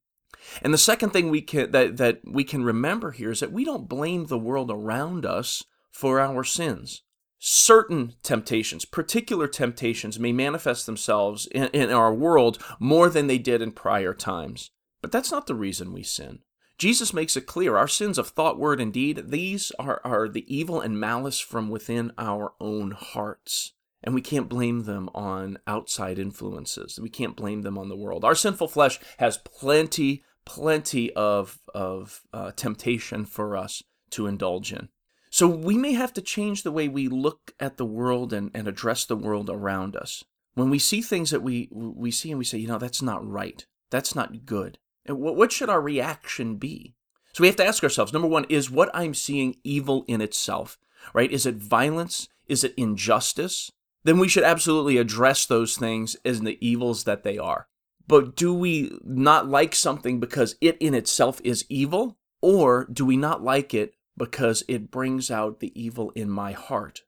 And 0.60 0.74
the 0.74 0.78
second 0.78 1.10
thing 1.10 1.30
we 1.30 1.42
can 1.42 1.70
that 1.70 1.98
that 1.98 2.20
we 2.24 2.44
can 2.44 2.64
remember 2.64 3.12
here 3.12 3.30
is 3.30 3.40
that 3.40 3.52
we 3.52 3.64
don't 3.64 3.88
blame 3.88 4.26
the 4.26 4.38
world 4.38 4.70
around 4.70 5.24
us 5.26 5.62
for 5.90 6.20
our 6.20 6.42
sins. 6.42 7.02
Certain 7.44 8.14
temptations, 8.22 8.84
particular 8.84 9.48
temptations, 9.48 10.16
may 10.16 10.30
manifest 10.30 10.86
themselves 10.86 11.46
in, 11.46 11.64
in 11.72 11.90
our 11.90 12.14
world 12.14 12.62
more 12.78 13.08
than 13.08 13.26
they 13.26 13.36
did 13.36 13.60
in 13.60 13.72
prior 13.72 14.14
times. 14.14 14.70
But 15.00 15.10
that's 15.10 15.32
not 15.32 15.48
the 15.48 15.56
reason 15.56 15.92
we 15.92 16.04
sin. 16.04 16.38
Jesus 16.78 17.12
makes 17.12 17.36
it 17.36 17.48
clear 17.48 17.76
our 17.76 17.88
sins 17.88 18.16
of 18.16 18.28
thought, 18.28 18.60
word, 18.60 18.80
and 18.80 18.92
deed, 18.92 19.24
these 19.30 19.72
are, 19.76 20.00
are 20.04 20.28
the 20.28 20.44
evil 20.46 20.80
and 20.80 21.00
malice 21.00 21.40
from 21.40 21.68
within 21.68 22.12
our 22.16 22.52
own 22.60 22.92
hearts. 22.92 23.72
And 24.04 24.14
we 24.14 24.22
can't 24.22 24.48
blame 24.48 24.84
them 24.84 25.10
on 25.12 25.58
outside 25.66 26.20
influences. 26.20 27.00
We 27.02 27.10
can't 27.10 27.34
blame 27.34 27.62
them 27.62 27.76
on 27.76 27.88
the 27.88 27.96
world. 27.96 28.24
Our 28.24 28.36
sinful 28.36 28.68
flesh 28.68 29.00
has 29.18 29.38
plenty, 29.38 30.22
plenty 30.44 31.12
of, 31.14 31.58
of 31.74 32.20
uh, 32.32 32.52
temptation 32.54 33.24
for 33.24 33.56
us 33.56 33.82
to 34.10 34.28
indulge 34.28 34.72
in. 34.72 34.90
So 35.32 35.48
we 35.48 35.76
may 35.76 35.94
have 35.94 36.12
to 36.12 36.22
change 36.22 36.62
the 36.62 36.70
way 36.70 36.86
we 36.86 37.08
look 37.08 37.52
at 37.58 37.76
the 37.76 37.84
world 37.84 38.32
and, 38.32 38.50
and 38.54 38.68
address 38.68 39.04
the 39.04 39.16
world 39.16 39.50
around 39.50 39.96
us. 39.96 40.22
When 40.54 40.70
we 40.70 40.78
see 40.78 41.02
things 41.02 41.30
that 41.30 41.42
we, 41.42 41.68
we 41.72 42.10
see 42.10 42.30
and 42.30 42.38
we 42.38 42.44
say, 42.44 42.58
you 42.58 42.68
know, 42.68 42.78
that's 42.78 43.02
not 43.02 43.26
right, 43.26 43.66
that's 43.90 44.14
not 44.14 44.46
good, 44.46 44.78
and 45.04 45.18
what 45.18 45.50
should 45.50 45.70
our 45.70 45.80
reaction 45.80 46.56
be? 46.56 46.94
So 47.32 47.42
we 47.42 47.48
have 47.48 47.56
to 47.56 47.66
ask 47.66 47.82
ourselves 47.82 48.12
number 48.12 48.28
one, 48.28 48.44
is 48.48 48.70
what 48.70 48.90
I'm 48.94 49.14
seeing 49.14 49.56
evil 49.64 50.04
in 50.06 50.20
itself, 50.20 50.78
right? 51.14 51.32
Is 51.32 51.46
it 51.46 51.56
violence? 51.56 52.28
Is 52.46 52.62
it 52.62 52.74
injustice? 52.76 53.72
then 54.04 54.18
we 54.18 54.28
should 54.28 54.44
absolutely 54.44 54.98
address 54.98 55.46
those 55.46 55.76
things 55.76 56.16
as 56.24 56.40
the 56.40 56.58
evils 56.66 57.04
that 57.04 57.22
they 57.22 57.38
are. 57.38 57.68
But 58.06 58.34
do 58.36 58.52
we 58.52 58.98
not 59.04 59.48
like 59.48 59.74
something 59.74 60.18
because 60.18 60.56
it 60.60 60.76
in 60.78 60.94
itself 60.94 61.40
is 61.44 61.64
evil? 61.68 62.18
Or 62.40 62.86
do 62.92 63.06
we 63.06 63.16
not 63.16 63.44
like 63.44 63.72
it 63.72 63.94
because 64.16 64.62
it 64.68 64.90
brings 64.90 65.30
out 65.30 65.60
the 65.60 65.78
evil 65.80 66.10
in 66.14 66.28
my 66.28 66.52
heart? 66.52 67.02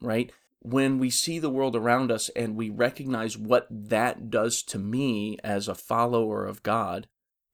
Right? 0.00 0.32
When 0.60 0.98
we 0.98 1.10
see 1.10 1.38
the 1.38 1.50
world 1.50 1.76
around 1.76 2.10
us 2.10 2.28
and 2.30 2.56
we 2.56 2.68
recognize 2.68 3.38
what 3.38 3.66
that 3.70 4.30
does 4.30 4.62
to 4.64 4.78
me 4.78 5.38
as 5.44 5.68
a 5.68 5.74
follower 5.74 6.44
of 6.44 6.62
God, 6.62 7.06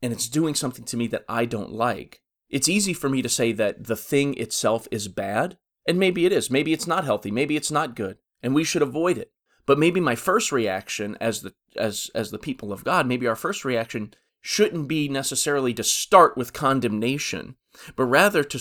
and 0.03 0.13
it's 0.13 0.29
doing 0.29 0.55
something 0.55 0.85
to 0.87 0.97
me 0.97 1.07
that 1.09 1.25
I 1.29 1.45
don't 1.45 1.73
like, 1.73 2.21
it's 2.49 2.69
easy 2.69 2.93
for 2.93 3.09
me 3.09 3.23
to 3.23 3.29
say 3.29 3.53
that 3.53 3.85
the 3.85 3.97
thing 3.97 4.35
itself 4.35 4.89
is 4.91 5.09
bad. 5.09 5.59
And 5.87 5.99
maybe 5.99 6.25
it 6.25 6.33
is. 6.33 6.51
Maybe 6.51 6.73
it's 6.73 6.87
not 6.87 7.05
healthy. 7.05 7.31
Maybe 7.31 7.57
it's 7.57 7.71
not 7.71 7.95
good 7.95 8.17
and 8.45 8.55
we 8.55 8.63
should 8.63 8.83
avoid 8.83 9.19
it. 9.19 9.33
But 9.67 9.79
maybe 9.79 9.99
my 9.99 10.15
first 10.15 10.53
reaction 10.53 11.17
as 11.21 11.41
the 11.41 11.55
as 11.77 12.11
as 12.15 12.31
the 12.31 12.39
people 12.39 12.73
of 12.73 12.85
God, 12.85 13.07
maybe 13.07 13.27
our 13.27 13.35
first 13.35 13.65
reaction 13.65 14.13
shouldn't 14.43 14.87
be 14.87 15.09
necessarily 15.09 15.73
to 15.73 15.83
start 15.83 16.37
with 16.37 16.53
condemnation, 16.53 17.57
but 17.97 18.05
rather 18.05 18.45
to 18.45 18.59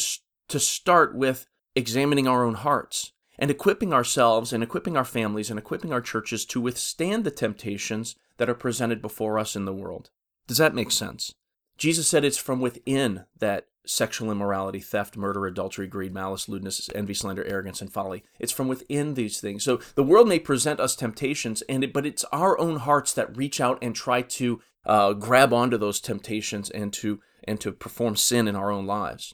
to 0.49 0.59
start 0.59 1.15
with 1.15 1.47
examining 1.75 2.27
our 2.27 2.43
own 2.43 2.55
hearts 2.55 3.11
and 3.39 3.49
equipping 3.49 3.93
ourselves 3.93 4.53
and 4.53 4.63
equipping 4.63 4.95
our 4.95 5.05
families 5.05 5.49
and 5.49 5.57
equipping 5.57 5.91
our 5.91 6.01
churches 6.01 6.45
to 6.45 6.61
withstand 6.61 7.23
the 7.23 7.31
temptations 7.31 8.15
that 8.37 8.49
are 8.49 8.55
presented 8.55 9.01
before 9.01 9.39
us 9.39 9.55
in 9.55 9.65
the 9.65 9.73
world. 9.73 10.09
Does 10.47 10.57
that 10.57 10.75
make 10.75 10.91
sense? 10.91 11.33
Jesus 11.77 12.07
said 12.07 12.23
it's 12.23 12.37
from 12.37 12.61
within 12.61 13.25
that 13.39 13.67
sexual 13.85 14.31
immorality, 14.31 14.79
theft, 14.79 15.17
murder, 15.17 15.45
adultery, 15.45 15.87
greed, 15.87 16.13
malice, 16.13 16.47
lewdness, 16.47 16.89
envy, 16.95 17.13
slander, 17.13 17.43
arrogance, 17.45 17.81
and 17.81 17.91
folly. 17.91 18.23
It's 18.39 18.51
from 18.51 18.67
within 18.67 19.15
these 19.15 19.41
things. 19.41 19.63
So 19.63 19.79
the 19.95 20.03
world 20.03 20.27
may 20.27 20.39
present 20.39 20.79
us 20.79 20.95
temptations, 20.95 21.61
and 21.63 21.83
it, 21.83 21.91
but 21.91 22.05
it's 22.05 22.23
our 22.31 22.57
own 22.59 22.77
hearts 22.77 23.13
that 23.13 23.35
reach 23.35 23.59
out 23.59 23.77
and 23.81 23.95
try 23.95 24.21
to 24.21 24.61
uh, 24.85 25.13
grab 25.13 25.53
onto 25.53 25.77
those 25.77 25.99
temptations 25.99 26.69
and 26.69 26.93
to 26.93 27.19
and 27.45 27.59
to 27.59 27.73
perform 27.73 28.15
sin 28.15 28.47
in 28.47 28.55
our 28.55 28.71
own 28.71 28.85
lives. 28.85 29.33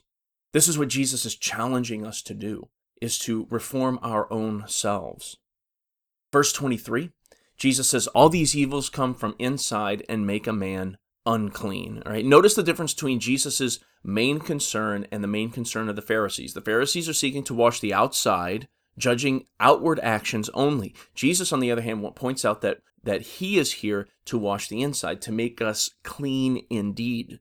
This 0.52 0.68
is 0.68 0.78
what 0.78 0.88
Jesus 0.88 1.24
is 1.24 1.36
challenging 1.36 2.04
us 2.04 2.22
to 2.22 2.34
do: 2.34 2.68
is 3.00 3.18
to 3.20 3.46
reform 3.50 3.98
our 4.02 4.32
own 4.32 4.64
selves. 4.66 5.36
Verse 6.32 6.52
twenty-three. 6.52 7.10
Jesus 7.56 7.90
says, 7.90 8.06
All 8.08 8.30
these 8.30 8.56
evils 8.56 8.88
come 8.88 9.12
from 9.12 9.34
inside 9.38 10.02
and 10.08 10.26
make 10.26 10.46
a 10.46 10.52
man 10.52 10.96
unclean. 11.26 12.02
All 12.06 12.12
right. 12.12 12.24
Notice 12.24 12.54
the 12.54 12.62
difference 12.62 12.94
between 12.94 13.20
Jesus' 13.20 13.78
main 14.02 14.40
concern 14.40 15.06
and 15.12 15.22
the 15.22 15.28
main 15.28 15.50
concern 15.50 15.90
of 15.90 15.94
the 15.94 16.00
Pharisees. 16.00 16.54
The 16.54 16.62
Pharisees 16.62 17.06
are 17.06 17.12
seeking 17.12 17.44
to 17.44 17.54
wash 17.54 17.78
the 17.80 17.92
outside, 17.92 18.66
judging 18.96 19.44
outward 19.60 20.00
actions 20.00 20.48
only. 20.54 20.94
Jesus, 21.14 21.52
on 21.52 21.60
the 21.60 21.70
other 21.70 21.82
hand, 21.82 22.02
points 22.16 22.46
out 22.46 22.62
that 22.62 22.78
that 23.02 23.22
he 23.22 23.58
is 23.58 23.72
here 23.74 24.08
to 24.24 24.38
wash 24.38 24.68
the 24.68 24.82
inside, 24.82 25.20
to 25.22 25.32
make 25.32 25.60
us 25.60 25.90
clean 26.02 26.64
indeed. 26.70 27.40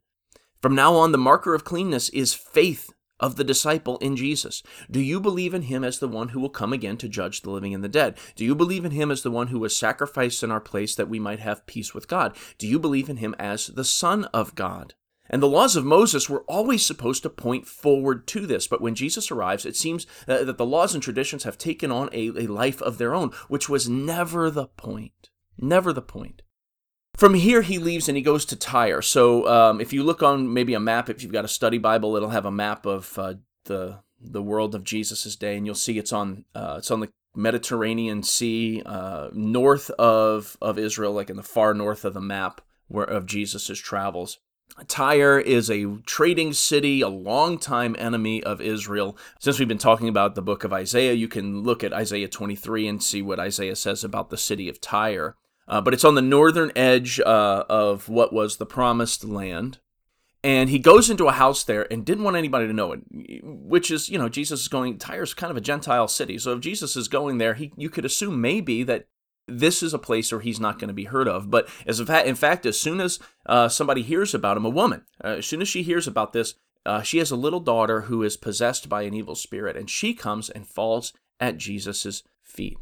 From 0.61 0.75
now 0.75 0.95
on, 0.95 1.13
the 1.13 1.17
marker 1.17 1.53
of 1.53 1.63
cleanness 1.63 2.09
is 2.09 2.33
faith 2.33 2.89
of 3.19 3.35
the 3.35 3.43
disciple 3.43 3.97
in 3.97 4.15
Jesus? 4.15 4.63
Do 4.89 4.99
you 4.99 5.19
believe 5.19 5.53
in 5.53 5.63
him 5.63 5.83
as 5.83 5.99
the 5.99 6.07
one 6.07 6.29
who 6.29 6.39
will 6.39 6.49
come 6.49 6.73
again 6.73 6.97
to 6.97 7.09
judge 7.09 7.41
the 7.41 7.51
living 7.51 7.73
and 7.73 7.83
the 7.83 7.89
dead? 7.89 8.17
Do 8.35 8.45
you 8.45 8.55
believe 8.55 8.85
in 8.85 8.91
him 8.91 9.11
as 9.11 9.23
the 9.23 9.31
one 9.31 9.47
who 9.47 9.59
was 9.59 9.75
sacrificed 9.75 10.43
in 10.43 10.51
our 10.51 10.61
place 10.61 10.95
that 10.95 11.09
we 11.09 11.19
might 11.19 11.39
have 11.39 11.65
peace 11.65 11.93
with 11.93 12.07
God? 12.07 12.35
Do 12.57 12.67
you 12.67 12.79
believe 12.79 13.09
in 13.09 13.17
him 13.17 13.35
as 13.37 13.67
the 13.67 13.83
Son 13.83 14.25
of 14.25 14.55
God? 14.55 14.93
And 15.29 15.43
the 15.43 15.47
laws 15.47 15.75
of 15.75 15.85
Moses 15.85 16.29
were 16.29 16.43
always 16.47 16.85
supposed 16.85 17.21
to 17.23 17.29
point 17.29 17.67
forward 17.67 18.27
to 18.27 18.47
this. 18.47 18.67
But 18.67 18.81
when 18.81 18.95
Jesus 18.95 19.29
arrives, 19.29 19.65
it 19.65 19.75
seems 19.75 20.07
uh, 20.27 20.43
that 20.43 20.57
the 20.57 20.65
laws 20.65 20.93
and 20.93 21.03
traditions 21.03 21.43
have 21.43 21.57
taken 21.57 21.91
on 21.91 22.09
a, 22.11 22.29
a 22.29 22.47
life 22.47 22.81
of 22.81 22.97
their 22.97 23.13
own, 23.13 23.29
which 23.47 23.69
was 23.69 23.87
never 23.87 24.49
the 24.49 24.65
point. 24.65 25.29
Never 25.57 25.93
the 25.93 26.01
point. 26.01 26.41
From 27.19 27.33
here, 27.33 27.63
he 27.63 27.79
leaves 27.79 28.07
and 28.07 28.15
he 28.15 28.23
goes 28.23 28.45
to 28.45 28.55
Tyre. 28.55 29.01
So 29.01 29.45
um, 29.45 29.81
if 29.81 29.91
you 29.91 30.03
look 30.03 30.23
on 30.23 30.53
maybe 30.53 30.73
a 30.73 30.79
map, 30.79 31.09
if 31.09 31.21
you've 31.21 31.33
got 31.33 31.43
a 31.43 31.49
study 31.49 31.77
Bible, 31.77 32.15
it'll 32.15 32.29
have 32.29 32.45
a 32.45 32.51
map 32.51 32.85
of 32.85 33.19
uh, 33.19 33.33
the 33.65 33.99
the 34.21 34.41
world 34.41 34.73
of 34.73 34.85
Jesus' 34.85 35.35
day, 35.35 35.57
and 35.57 35.65
you'll 35.65 35.75
see 35.75 35.97
it's 35.97 36.13
on 36.13 36.45
uh, 36.55 36.75
it's 36.77 36.89
on 36.89 37.01
the 37.01 37.09
Mediterranean 37.35 38.23
Sea, 38.23 38.81
uh, 38.85 39.27
north 39.33 39.89
of 39.99 40.55
of 40.61 40.79
Israel, 40.79 41.11
like 41.11 41.29
in 41.29 41.35
the 41.35 41.43
far 41.43 41.73
north 41.73 42.05
of 42.05 42.13
the 42.13 42.21
map 42.21 42.61
where 42.87 43.03
of 43.03 43.25
Jesus' 43.25 43.77
travels. 43.77 44.39
Tyre 44.87 45.37
is 45.37 45.69
a 45.69 45.97
trading 46.05 46.53
city, 46.53 47.01
a 47.01 47.09
longtime 47.09 47.97
enemy 47.99 48.41
of 48.41 48.61
Israel. 48.61 49.17
Since 49.39 49.59
we've 49.59 49.67
been 49.67 49.77
talking 49.77 50.07
about 50.07 50.35
the 50.35 50.41
book 50.41 50.63
of 50.63 50.71
Isaiah, 50.71 51.11
you 51.11 51.27
can 51.27 51.63
look 51.63 51.83
at 51.83 51.91
Isaiah 51.91 52.29
23 52.29 52.87
and 52.87 53.03
see 53.03 53.21
what 53.21 53.41
Isaiah 53.41 53.75
says 53.75 54.05
about 54.05 54.29
the 54.29 54.37
city 54.37 54.69
of 54.69 54.79
Tyre. 54.79 55.35
Uh, 55.69 55.79
but 55.79 55.93
it's 55.93 56.03
on 56.03 56.15
the 56.15 56.21
northern 56.21 56.71
edge 56.75 57.19
uh, 57.19 57.63
of 57.69 58.09
what 58.09 58.33
was 58.33 58.57
the 58.57 58.65
promised 58.65 59.23
land. 59.23 59.77
And 60.43 60.69
he 60.69 60.79
goes 60.79 61.09
into 61.09 61.27
a 61.27 61.33
house 61.33 61.63
there 61.63 61.91
and 61.91 62.05
didn't 62.05 62.23
want 62.23 62.37
anybody 62.37 62.65
to 62.65 62.73
know 62.73 62.93
it, 62.93 63.01
which 63.43 63.91
is, 63.91 64.09
you 64.09 64.17
know, 64.17 64.29
Jesus 64.29 64.61
is 64.61 64.67
going, 64.69 64.97
Tyre's 64.97 65.33
kind 65.33 65.51
of 65.51 65.57
a 65.57 65.61
Gentile 65.61 66.07
city. 66.07 66.37
So 66.39 66.53
if 66.53 66.61
Jesus 66.61 66.95
is 66.95 67.07
going 67.09 67.37
there, 67.37 67.55
he, 67.55 67.73
you 67.75 67.89
could 67.89 68.05
assume 68.05 68.39
maybe 68.39 68.83
that 68.83 69.07
this 69.47 69.83
is 69.83 69.93
a 69.93 69.99
place 69.99 70.31
where 70.31 70.41
he's 70.41 70.59
not 70.59 70.79
going 70.79 70.87
to 70.87 70.93
be 70.93 71.05
heard 71.05 71.27
of. 71.27 71.51
But 71.51 71.67
as 71.85 71.99
fact, 72.01 72.27
in 72.27 72.35
fact 72.35 72.65
as 72.65 72.79
soon 72.79 73.01
as 73.01 73.19
uh, 73.45 73.67
somebody 73.67 74.01
hears 74.01 74.33
about 74.33 74.57
him, 74.57 74.65
a 74.65 74.69
woman, 74.69 75.03
uh, 75.23 75.37
as 75.39 75.45
soon 75.45 75.61
as 75.61 75.67
she 75.67 75.83
hears 75.83 76.07
about 76.07 76.31
this, 76.31 76.55
uh, 76.85 77.01
she 77.01 77.17
has 77.17 77.31
a 77.31 77.35
little 77.35 77.59
daughter 77.59 78.01
who 78.01 78.23
is 78.23 78.37
possessed 78.37 78.87
by 78.87 79.01
an 79.01 79.13
evil 79.13 79.35
spirit, 79.35 79.75
and 79.75 79.89
she 79.89 80.13
comes 80.13 80.49
and 80.49 80.67
falls 80.67 81.13
at 81.39 81.57
Jesus' 81.57 82.23
feet. 82.41 82.77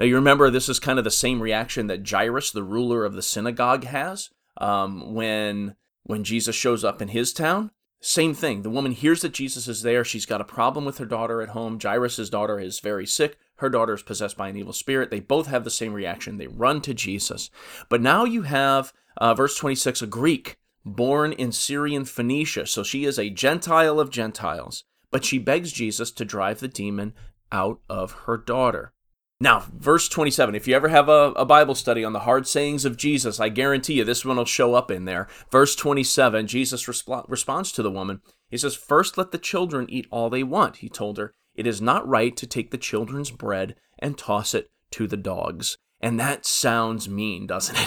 Now, 0.00 0.06
you 0.06 0.14
remember 0.14 0.48
this 0.48 0.70
is 0.70 0.80
kind 0.80 0.98
of 0.98 1.04
the 1.04 1.10
same 1.10 1.42
reaction 1.42 1.86
that 1.88 2.08
Jairus, 2.08 2.50
the 2.50 2.62
ruler 2.62 3.04
of 3.04 3.12
the 3.12 3.20
synagogue, 3.20 3.84
has 3.84 4.30
um, 4.56 5.12
when, 5.12 5.76
when 6.04 6.24
Jesus 6.24 6.56
shows 6.56 6.82
up 6.82 7.02
in 7.02 7.08
his 7.08 7.34
town. 7.34 7.70
Same 8.00 8.32
thing. 8.32 8.62
The 8.62 8.70
woman 8.70 8.92
hears 8.92 9.20
that 9.20 9.34
Jesus 9.34 9.68
is 9.68 9.82
there. 9.82 10.02
She's 10.02 10.24
got 10.24 10.40
a 10.40 10.44
problem 10.44 10.86
with 10.86 10.96
her 10.96 11.04
daughter 11.04 11.42
at 11.42 11.50
home. 11.50 11.78
Jairus' 11.78 12.30
daughter 12.30 12.58
is 12.58 12.80
very 12.80 13.06
sick. 13.06 13.36
Her 13.56 13.68
daughter 13.68 13.92
is 13.92 14.02
possessed 14.02 14.38
by 14.38 14.48
an 14.48 14.56
evil 14.56 14.72
spirit. 14.72 15.10
They 15.10 15.20
both 15.20 15.48
have 15.48 15.64
the 15.64 15.70
same 15.70 15.92
reaction. 15.92 16.38
They 16.38 16.46
run 16.46 16.80
to 16.80 16.94
Jesus. 16.94 17.50
But 17.90 18.00
now 18.00 18.24
you 18.24 18.44
have, 18.44 18.94
uh, 19.18 19.34
verse 19.34 19.58
26, 19.58 20.00
a 20.00 20.06
Greek 20.06 20.56
born 20.82 21.34
in 21.34 21.52
Syrian 21.52 22.06
Phoenicia. 22.06 22.64
So 22.68 22.82
she 22.82 23.04
is 23.04 23.18
a 23.18 23.28
Gentile 23.28 24.00
of 24.00 24.08
Gentiles. 24.08 24.84
But 25.10 25.26
she 25.26 25.38
begs 25.38 25.72
Jesus 25.72 26.10
to 26.12 26.24
drive 26.24 26.60
the 26.60 26.68
demon 26.68 27.12
out 27.52 27.80
of 27.90 28.12
her 28.24 28.38
daughter. 28.38 28.94
Now, 29.42 29.64
verse 29.74 30.06
27, 30.06 30.54
if 30.54 30.68
you 30.68 30.76
ever 30.76 30.88
have 30.88 31.08
a, 31.08 31.32
a, 31.32 31.46
Bible 31.46 31.74
study 31.74 32.04
on 32.04 32.12
the 32.12 32.20
hard 32.20 32.46
sayings 32.46 32.84
of 32.84 32.98
Jesus, 32.98 33.40
I 33.40 33.48
guarantee 33.48 33.94
you 33.94 34.04
this 34.04 34.22
one 34.22 34.36
will 34.36 34.44
show 34.44 34.74
up 34.74 34.90
in 34.90 35.06
there. 35.06 35.28
Verse 35.50 35.74
27, 35.74 36.46
Jesus 36.46 36.84
resp- 36.84 37.24
responds 37.26 37.72
to 37.72 37.82
the 37.82 37.90
woman. 37.90 38.20
He 38.50 38.58
says, 38.58 38.74
First 38.74 39.16
let 39.16 39.30
the 39.30 39.38
children 39.38 39.86
eat 39.88 40.06
all 40.10 40.28
they 40.28 40.42
want. 40.42 40.78
He 40.78 40.90
told 40.90 41.16
her, 41.16 41.32
It 41.54 41.66
is 41.66 41.80
not 41.80 42.06
right 42.06 42.36
to 42.36 42.46
take 42.46 42.70
the 42.70 42.76
children's 42.76 43.30
bread 43.30 43.76
and 43.98 44.18
toss 44.18 44.52
it 44.52 44.68
to 44.92 45.06
the 45.06 45.16
dogs. 45.16 45.78
And 46.02 46.20
that 46.20 46.44
sounds 46.44 47.08
mean, 47.08 47.46
doesn't 47.46 47.78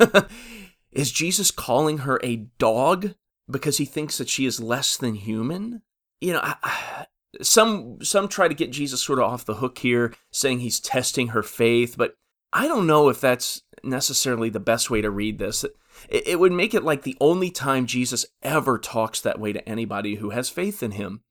it? 0.00 0.24
is 0.92 1.12
Jesus 1.12 1.50
calling 1.50 1.98
her 1.98 2.20
a 2.22 2.46
dog 2.58 3.14
because 3.50 3.76
he 3.76 3.84
thinks 3.84 4.16
that 4.16 4.30
she 4.30 4.46
is 4.46 4.60
less 4.60 4.96
than 4.96 5.16
human? 5.16 5.82
You 6.22 6.34
know, 6.34 6.40
I, 6.42 7.06
some 7.40 8.02
some 8.02 8.28
try 8.28 8.48
to 8.48 8.54
get 8.54 8.70
Jesus 8.70 9.00
sort 9.02 9.18
of 9.18 9.24
off 9.24 9.44
the 9.44 9.56
hook 9.56 9.78
here, 9.78 10.14
saying 10.30 10.60
he's 10.60 10.80
testing 10.80 11.28
her 11.28 11.42
faith, 11.42 11.96
but 11.96 12.14
I 12.52 12.68
don't 12.68 12.86
know 12.86 13.08
if 13.08 13.20
that's 13.20 13.62
necessarily 13.82 14.50
the 14.50 14.60
best 14.60 14.90
way 14.90 15.00
to 15.00 15.10
read 15.10 15.38
this. 15.38 15.64
It, 15.64 15.72
it 16.10 16.40
would 16.40 16.52
make 16.52 16.74
it 16.74 16.84
like 16.84 17.02
the 17.02 17.16
only 17.20 17.50
time 17.50 17.86
Jesus 17.86 18.26
ever 18.42 18.78
talks 18.78 19.20
that 19.20 19.40
way 19.40 19.52
to 19.52 19.66
anybody 19.68 20.16
who 20.16 20.30
has 20.30 20.50
faith 20.50 20.82
in 20.82 20.92
him. 20.92 21.22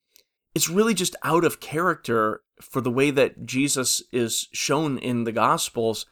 It's 0.55 0.69
really 0.69 0.93
just 0.93 1.15
out 1.23 1.45
of 1.45 1.59
character 1.59 2.41
for 2.59 2.81
the 2.81 2.91
way 2.91 3.11
that 3.11 3.45
Jesus 3.45 4.03
is 4.11 4.47
shown 4.51 4.97
in 4.97 5.23
the 5.23 5.31
Gospels 5.31 6.05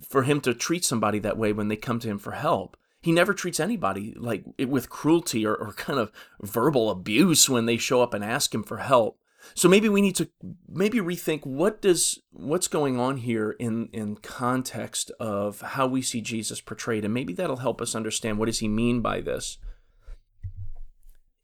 for 0.00 0.22
him 0.22 0.40
to 0.42 0.54
treat 0.54 0.84
somebody 0.84 1.18
that 1.18 1.36
way 1.36 1.52
when 1.52 1.68
they 1.68 1.76
come 1.76 1.98
to 2.00 2.08
him 2.08 2.18
for 2.18 2.32
help. 2.32 2.76
He 3.04 3.12
never 3.12 3.34
treats 3.34 3.60
anybody 3.60 4.14
like 4.16 4.46
with 4.58 4.88
cruelty 4.88 5.44
or, 5.44 5.54
or 5.54 5.74
kind 5.74 5.98
of 5.98 6.10
verbal 6.40 6.88
abuse 6.88 7.50
when 7.50 7.66
they 7.66 7.76
show 7.76 8.02
up 8.02 8.14
and 8.14 8.24
ask 8.24 8.54
him 8.54 8.62
for 8.62 8.78
help. 8.78 9.18
So 9.52 9.68
maybe 9.68 9.90
we 9.90 10.00
need 10.00 10.16
to 10.16 10.30
maybe 10.66 11.00
rethink 11.00 11.44
what 11.44 11.82
does 11.82 12.18
what's 12.30 12.66
going 12.66 12.98
on 12.98 13.18
here 13.18 13.50
in 13.58 13.90
in 13.92 14.16
context 14.16 15.10
of 15.20 15.60
how 15.60 15.86
we 15.86 16.00
see 16.00 16.22
Jesus 16.22 16.62
portrayed, 16.62 17.04
and 17.04 17.12
maybe 17.12 17.34
that'll 17.34 17.58
help 17.58 17.82
us 17.82 17.94
understand 17.94 18.38
what 18.38 18.46
does 18.46 18.60
he 18.60 18.68
mean 18.68 19.02
by 19.02 19.20
this. 19.20 19.58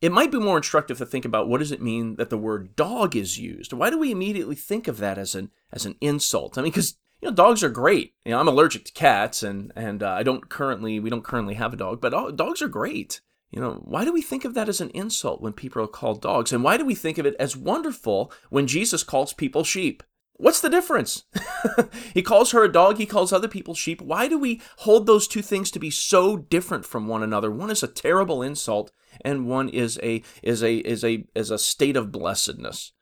It 0.00 0.12
might 0.12 0.32
be 0.32 0.38
more 0.38 0.56
instructive 0.56 0.96
to 0.96 1.04
think 1.04 1.26
about 1.26 1.46
what 1.46 1.58
does 1.58 1.72
it 1.72 1.82
mean 1.82 2.16
that 2.16 2.30
the 2.30 2.38
word 2.38 2.74
dog 2.74 3.14
is 3.14 3.38
used. 3.38 3.74
Why 3.74 3.90
do 3.90 3.98
we 3.98 4.10
immediately 4.10 4.56
think 4.56 4.88
of 4.88 4.96
that 4.96 5.18
as 5.18 5.34
an 5.34 5.50
as 5.70 5.84
an 5.84 5.96
insult? 6.00 6.56
I 6.56 6.62
mean, 6.62 6.72
because 6.72 6.96
you 7.20 7.28
know 7.28 7.34
dogs 7.34 7.62
are 7.62 7.70
great. 7.70 8.14
You 8.24 8.32
know, 8.32 8.40
I'm 8.40 8.48
allergic 8.48 8.84
to 8.86 8.92
cats, 8.92 9.42
and 9.42 9.72
and 9.76 10.02
uh, 10.02 10.10
I 10.10 10.22
don't 10.22 10.48
currently 10.48 11.00
we 11.00 11.10
don't 11.10 11.24
currently 11.24 11.54
have 11.54 11.72
a 11.72 11.76
dog, 11.76 12.00
but 12.00 12.14
uh, 12.14 12.30
dogs 12.30 12.62
are 12.62 12.68
great. 12.68 13.20
You 13.50 13.60
know, 13.60 13.82
why 13.84 14.04
do 14.04 14.12
we 14.12 14.22
think 14.22 14.44
of 14.44 14.54
that 14.54 14.68
as 14.68 14.80
an 14.80 14.90
insult 14.90 15.42
when 15.42 15.52
people 15.52 15.82
are 15.82 15.88
called 15.88 16.22
dogs? 16.22 16.52
And 16.52 16.62
why 16.62 16.76
do 16.76 16.84
we 16.84 16.94
think 16.94 17.18
of 17.18 17.26
it 17.26 17.34
as 17.40 17.56
wonderful 17.56 18.32
when 18.48 18.68
Jesus 18.68 19.02
calls 19.02 19.32
people 19.32 19.64
sheep? 19.64 20.04
What's 20.34 20.60
the 20.60 20.70
difference? 20.70 21.24
he 22.14 22.22
calls 22.22 22.52
her 22.52 22.64
a 22.64 22.72
dog, 22.72 22.96
he 22.96 23.06
calls 23.06 23.32
other 23.32 23.48
people 23.48 23.74
sheep. 23.74 24.00
Why 24.00 24.26
do 24.26 24.38
we 24.38 24.62
hold 24.78 25.06
those 25.06 25.28
two 25.28 25.42
things 25.42 25.70
to 25.72 25.78
be 25.78 25.90
so 25.90 26.36
different 26.36 26.86
from 26.86 27.08
one 27.08 27.22
another? 27.22 27.50
One 27.50 27.70
is 27.70 27.82
a 27.82 27.88
terrible 27.88 28.40
insult 28.40 28.92
and 29.22 29.46
one 29.46 29.68
is 29.68 29.98
a 30.02 30.22
is 30.42 30.62
a 30.62 30.76
is 30.76 31.04
a 31.04 31.24
is 31.34 31.50
a 31.50 31.58
state 31.58 31.96
of 31.96 32.12
blessedness. 32.12 32.92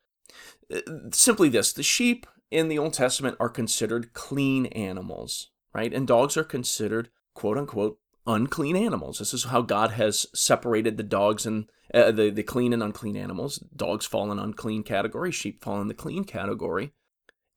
Uh, 0.75 0.81
simply 1.13 1.49
this, 1.49 1.73
the 1.73 1.83
sheep 1.83 2.27
in 2.51 2.69
the 2.69 2.79
Old 2.79 2.95
Testament 2.95 3.37
are 3.39 3.49
considered 3.49 4.13
clean 4.13 4.67
animals, 4.67 5.51
right? 5.75 5.93
And 5.93 6.07
dogs 6.07 6.37
are 6.37 6.45
considered 6.45 7.11
quote 7.35 7.59
unquote 7.59 7.99
unclean 8.27 8.77
animals. 8.77 9.19
This 9.19 9.33
is 9.33 9.45
how 9.45 9.63
God 9.63 9.93
has 9.93 10.27
separated 10.35 10.97
the 10.97 11.03
dogs 11.03 11.47
and 11.47 11.71
uh, 11.95 12.11
the 12.11 12.31
the 12.31 12.43
clean 12.43 12.73
and 12.73 12.83
unclean 12.83 13.17
animals. 13.17 13.59
Dogs 13.75 14.07
fall 14.07 14.31
in 14.31 14.39
unclean 14.39 14.83
category, 14.83 15.33
sheep 15.33 15.63
fall 15.63 15.81
in 15.81 15.89
the 15.89 15.95
clean 15.95 16.25
category. 16.25 16.93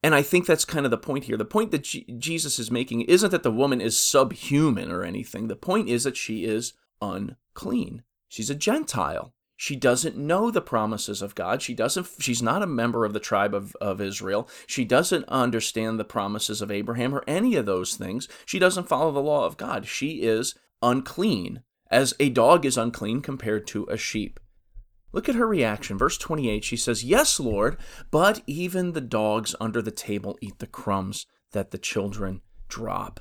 And 0.03 0.15
I 0.15 0.23
think 0.23 0.47
that's 0.47 0.65
kind 0.65 0.85
of 0.85 0.89
the 0.89 0.97
point 0.97 1.25
here. 1.25 1.37
The 1.37 1.45
point 1.45 1.69
that 1.71 1.83
G- 1.83 2.15
Jesus 2.17 2.57
is 2.57 2.71
making 2.71 3.01
isn't 3.01 3.29
that 3.29 3.43
the 3.43 3.51
woman 3.51 3.79
is 3.79 3.95
subhuman 3.95 4.91
or 4.91 5.03
anything. 5.03 5.47
The 5.47 5.55
point 5.55 5.89
is 5.89 6.05
that 6.05 6.17
she 6.17 6.43
is 6.43 6.73
unclean. 7.01 8.03
She's 8.27 8.49
a 8.49 8.55
Gentile. 8.55 9.33
She 9.61 9.75
doesn't 9.75 10.17
know 10.17 10.49
the 10.49 10.59
promises 10.59 11.21
of 11.21 11.35
God. 11.35 11.61
She 11.61 11.75
doesn't 11.75 12.07
she's 12.17 12.41
not 12.41 12.63
a 12.63 12.65
member 12.65 13.05
of 13.05 13.13
the 13.13 13.19
tribe 13.19 13.53
of, 13.53 13.75
of 13.75 14.01
Israel. 14.01 14.49
She 14.65 14.83
doesn't 14.83 15.29
understand 15.29 15.99
the 15.99 16.03
promises 16.03 16.63
of 16.63 16.71
Abraham 16.71 17.13
or 17.13 17.23
any 17.27 17.55
of 17.55 17.67
those 17.67 17.93
things. 17.93 18.27
She 18.43 18.57
doesn't 18.57 18.87
follow 18.87 19.11
the 19.11 19.19
law 19.19 19.45
of 19.45 19.57
God. 19.57 19.85
She 19.85 20.23
is 20.23 20.55
unclean, 20.81 21.61
as 21.91 22.15
a 22.19 22.29
dog 22.29 22.65
is 22.65 22.75
unclean 22.75 23.21
compared 23.21 23.67
to 23.67 23.85
a 23.85 23.97
sheep. 23.97 24.39
Look 25.11 25.29
at 25.29 25.35
her 25.35 25.45
reaction. 25.45 25.95
Verse 25.95 26.17
28, 26.17 26.63
she 26.63 26.75
says, 26.75 27.03
Yes, 27.03 27.39
Lord, 27.39 27.77
but 28.09 28.41
even 28.47 28.93
the 28.93 28.99
dogs 28.99 29.53
under 29.61 29.83
the 29.83 29.91
table 29.91 30.39
eat 30.41 30.57
the 30.57 30.65
crumbs 30.65 31.27
that 31.51 31.69
the 31.69 31.77
children 31.77 32.41
drop. 32.67 33.19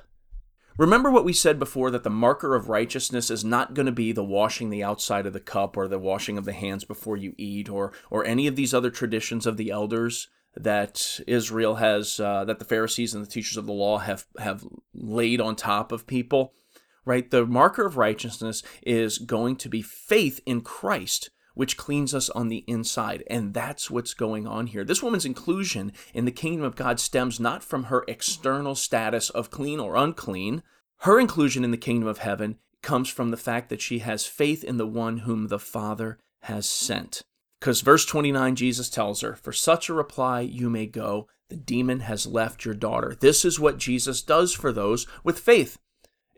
Remember 0.80 1.10
what 1.10 1.26
we 1.26 1.34
said 1.34 1.58
before 1.58 1.90
that 1.90 2.04
the 2.04 2.08
marker 2.08 2.54
of 2.54 2.70
righteousness 2.70 3.30
is 3.30 3.44
not 3.44 3.74
going 3.74 3.84
to 3.84 3.92
be 3.92 4.12
the 4.12 4.24
washing 4.24 4.70
the 4.70 4.82
outside 4.82 5.26
of 5.26 5.34
the 5.34 5.38
cup 5.38 5.76
or 5.76 5.86
the 5.86 5.98
washing 5.98 6.38
of 6.38 6.46
the 6.46 6.54
hands 6.54 6.84
before 6.84 7.18
you 7.18 7.34
eat 7.36 7.68
or 7.68 7.92
or 8.08 8.24
any 8.24 8.46
of 8.46 8.56
these 8.56 8.72
other 8.72 8.88
traditions 8.88 9.44
of 9.44 9.58
the 9.58 9.70
elders 9.70 10.28
that 10.56 11.20
Israel 11.26 11.74
has 11.74 12.18
uh, 12.18 12.46
that 12.46 12.60
the 12.60 12.64
Pharisees 12.64 13.12
and 13.12 13.22
the 13.22 13.28
teachers 13.28 13.58
of 13.58 13.66
the 13.66 13.74
law 13.74 13.98
have 13.98 14.24
have 14.38 14.64
laid 14.94 15.38
on 15.38 15.54
top 15.54 15.92
of 15.92 16.06
people. 16.06 16.54
Right? 17.04 17.30
The 17.30 17.44
marker 17.44 17.84
of 17.84 17.98
righteousness 17.98 18.62
is 18.82 19.18
going 19.18 19.56
to 19.56 19.68
be 19.68 19.82
faith 19.82 20.40
in 20.46 20.62
Christ 20.62 21.28
which 21.60 21.76
cleans 21.76 22.14
us 22.14 22.30
on 22.30 22.48
the 22.48 22.64
inside. 22.66 23.22
And 23.26 23.52
that's 23.52 23.90
what's 23.90 24.14
going 24.14 24.46
on 24.46 24.68
here. 24.68 24.82
This 24.82 25.02
woman's 25.02 25.26
inclusion 25.26 25.92
in 26.14 26.24
the 26.24 26.30
kingdom 26.30 26.64
of 26.64 26.74
God 26.74 26.98
stems 26.98 27.38
not 27.38 27.62
from 27.62 27.84
her 27.84 28.02
external 28.08 28.74
status 28.74 29.28
of 29.28 29.50
clean 29.50 29.78
or 29.78 29.94
unclean. 29.94 30.62
Her 31.00 31.20
inclusion 31.20 31.62
in 31.62 31.70
the 31.70 31.76
kingdom 31.76 32.08
of 32.08 32.16
heaven 32.16 32.56
comes 32.80 33.10
from 33.10 33.30
the 33.30 33.36
fact 33.36 33.68
that 33.68 33.82
she 33.82 33.98
has 33.98 34.24
faith 34.24 34.64
in 34.64 34.78
the 34.78 34.86
one 34.86 35.18
whom 35.18 35.48
the 35.48 35.58
Father 35.58 36.16
has 36.44 36.66
sent. 36.66 37.20
Because 37.60 37.82
verse 37.82 38.06
29, 38.06 38.56
Jesus 38.56 38.88
tells 38.88 39.20
her, 39.20 39.34
For 39.34 39.52
such 39.52 39.90
a 39.90 39.92
reply 39.92 40.40
you 40.40 40.70
may 40.70 40.86
go. 40.86 41.28
The 41.50 41.56
demon 41.56 42.00
has 42.00 42.26
left 42.26 42.64
your 42.64 42.72
daughter. 42.72 43.18
This 43.20 43.44
is 43.44 43.60
what 43.60 43.76
Jesus 43.76 44.22
does 44.22 44.54
for 44.54 44.72
those 44.72 45.06
with 45.22 45.38
faith. 45.38 45.76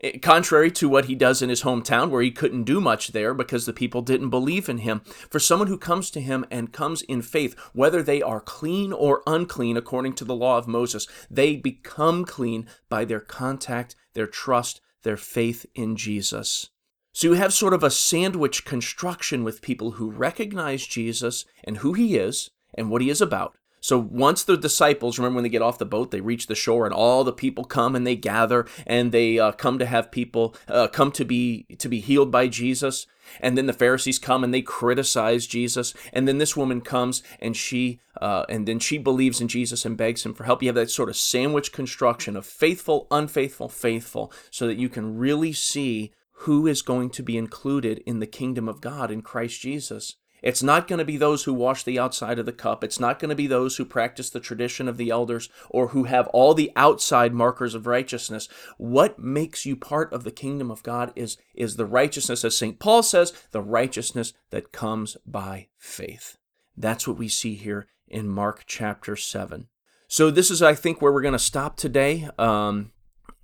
Eh, 0.03 0.17
contrary 0.21 0.69
to 0.69 0.89
what 0.89 1.05
he 1.05 1.15
does 1.15 1.41
in 1.41 1.49
his 1.49 1.63
hometown, 1.63 2.09
where 2.09 2.21
he 2.21 2.29
couldn't 2.29 2.65
do 2.65 2.81
much 2.81 3.13
there 3.13 3.33
because 3.33 3.65
the 3.65 3.73
people 3.73 4.01
didn't 4.01 4.29
believe 4.29 4.67
in 4.67 4.79
him. 4.79 4.99
For 5.29 5.39
someone 5.39 5.69
who 5.69 5.77
comes 5.77 6.11
to 6.11 6.21
him 6.21 6.45
and 6.51 6.73
comes 6.73 7.01
in 7.03 7.21
faith, 7.21 7.55
whether 7.71 8.03
they 8.03 8.21
are 8.21 8.41
clean 8.41 8.91
or 8.91 9.23
unclean 9.25 9.77
according 9.77 10.13
to 10.15 10.25
the 10.25 10.35
law 10.35 10.57
of 10.57 10.67
Moses, 10.67 11.07
they 11.31 11.55
become 11.55 12.25
clean 12.25 12.67
by 12.89 13.05
their 13.05 13.21
contact, 13.21 13.95
their 14.13 14.27
trust, 14.27 14.81
their 15.03 15.17
faith 15.17 15.65
in 15.73 15.95
Jesus. 15.95 16.69
So 17.13 17.27
you 17.27 17.33
have 17.33 17.53
sort 17.53 17.73
of 17.73 17.83
a 17.83 17.91
sandwich 17.91 18.65
construction 18.65 19.43
with 19.43 19.61
people 19.61 19.91
who 19.91 20.09
recognize 20.09 20.85
Jesus 20.85 21.45
and 21.63 21.77
who 21.77 21.93
he 21.93 22.17
is 22.17 22.49
and 22.75 22.89
what 22.89 23.03
he 23.03 23.09
is 23.09 23.21
about, 23.21 23.55
so 23.83 23.99
once 23.99 24.45
the 24.45 24.55
disciples, 24.55 25.19
remember 25.19 25.35
when 25.35 25.43
they 25.43 25.49
get 25.49 25.61
off 25.61 25.77
the 25.77 25.85
boat, 25.85 26.11
they 26.11 26.21
reach 26.21 26.47
the 26.47 26.55
shore, 26.55 26.85
and 26.85 26.93
all 26.93 27.25
the 27.25 27.33
people 27.33 27.65
come 27.65 27.97
and 27.97 28.07
they 28.07 28.15
gather, 28.15 28.65
and 28.87 29.11
they 29.11 29.37
uh, 29.37 29.51
come 29.51 29.77
to 29.77 29.85
have 29.85 30.09
people 30.09 30.55
uh, 30.69 30.87
come 30.87 31.11
to 31.11 31.25
be 31.25 31.65
to 31.79 31.89
be 31.89 31.99
healed 31.99 32.31
by 32.31 32.47
Jesus. 32.47 33.07
And 33.41 33.57
then 33.57 33.65
the 33.65 33.73
Pharisees 33.73 34.19
come 34.19 34.41
and 34.41 34.53
they 34.53 34.61
criticize 34.61 35.47
Jesus. 35.47 35.93
And 36.13 36.29
then 36.29 36.37
this 36.37 36.55
woman 36.55 36.79
comes 36.79 37.23
and 37.41 37.57
she 37.57 37.99
uh, 38.21 38.45
and 38.47 38.65
then 38.65 38.79
she 38.79 38.97
believes 38.97 39.41
in 39.41 39.49
Jesus 39.49 39.83
and 39.83 39.97
begs 39.97 40.25
him 40.25 40.33
for 40.33 40.45
help. 40.45 40.63
You 40.63 40.69
have 40.69 40.75
that 40.75 40.89
sort 40.89 41.09
of 41.09 41.17
sandwich 41.17 41.73
construction 41.73 42.37
of 42.37 42.45
faithful, 42.45 43.05
unfaithful, 43.11 43.67
faithful, 43.67 44.31
so 44.49 44.65
that 44.65 44.77
you 44.77 44.87
can 44.87 45.17
really 45.17 45.51
see 45.51 46.13
who 46.43 46.67
is 46.67 46.81
going 46.81 47.09
to 47.09 47.21
be 47.21 47.37
included 47.37 48.01
in 48.05 48.19
the 48.19 48.27
kingdom 48.27 48.69
of 48.69 48.79
God 48.79 49.11
in 49.11 49.21
Christ 49.21 49.59
Jesus. 49.59 50.15
It's 50.43 50.61
not 50.61 50.89
going 50.89 50.99
to 50.99 51.05
be 51.05 51.15
those 51.15 51.45
who 51.45 51.53
wash 51.53 51.83
the 51.83 51.97
outside 51.97 52.37
of 52.37 52.45
the 52.45 52.51
cup. 52.51 52.83
It's 52.83 52.99
not 52.99 53.17
going 53.17 53.29
to 53.29 53.35
be 53.35 53.47
those 53.47 53.77
who 53.77 53.85
practice 53.85 54.29
the 54.29 54.41
tradition 54.41 54.89
of 54.89 54.97
the 54.97 55.09
elders 55.09 55.49
or 55.69 55.87
who 55.87 56.03
have 56.03 56.27
all 56.27 56.53
the 56.53 56.71
outside 56.75 57.33
markers 57.33 57.73
of 57.73 57.87
righteousness. 57.87 58.49
What 58.77 59.17
makes 59.17 59.65
you 59.65 59.77
part 59.77 60.11
of 60.11 60.25
the 60.25 60.31
kingdom 60.31 60.69
of 60.69 60.83
God 60.83 61.13
is, 61.15 61.37
is 61.55 61.77
the 61.77 61.85
righteousness, 61.85 62.43
as 62.43 62.57
St. 62.57 62.77
Paul 62.77 63.03
says, 63.03 63.31
the 63.51 63.61
righteousness 63.61 64.33
that 64.49 64.73
comes 64.73 65.15
by 65.25 65.69
faith. 65.77 66.37
That's 66.75 67.07
what 67.07 67.17
we 67.17 67.29
see 67.29 67.55
here 67.55 67.87
in 68.09 68.27
Mark 68.27 68.63
chapter 68.65 69.15
7. 69.15 69.67
So, 70.09 70.29
this 70.29 70.51
is, 70.51 70.61
I 70.61 70.75
think, 70.75 71.01
where 71.01 71.11
we're 71.11 71.21
going 71.21 71.31
to 71.31 71.39
stop 71.39 71.77
today. 71.77 72.29
Um, 72.37 72.91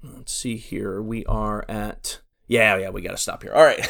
let's 0.04 0.34
see 0.34 0.58
here. 0.58 1.02
We 1.02 1.26
are 1.26 1.66
at. 1.70 2.20
Yeah, 2.48 2.78
yeah, 2.78 2.90
we 2.90 3.02
got 3.02 3.12
to 3.12 3.18
stop 3.18 3.42
here. 3.42 3.54
All 3.54 3.64
right. 3.64 3.88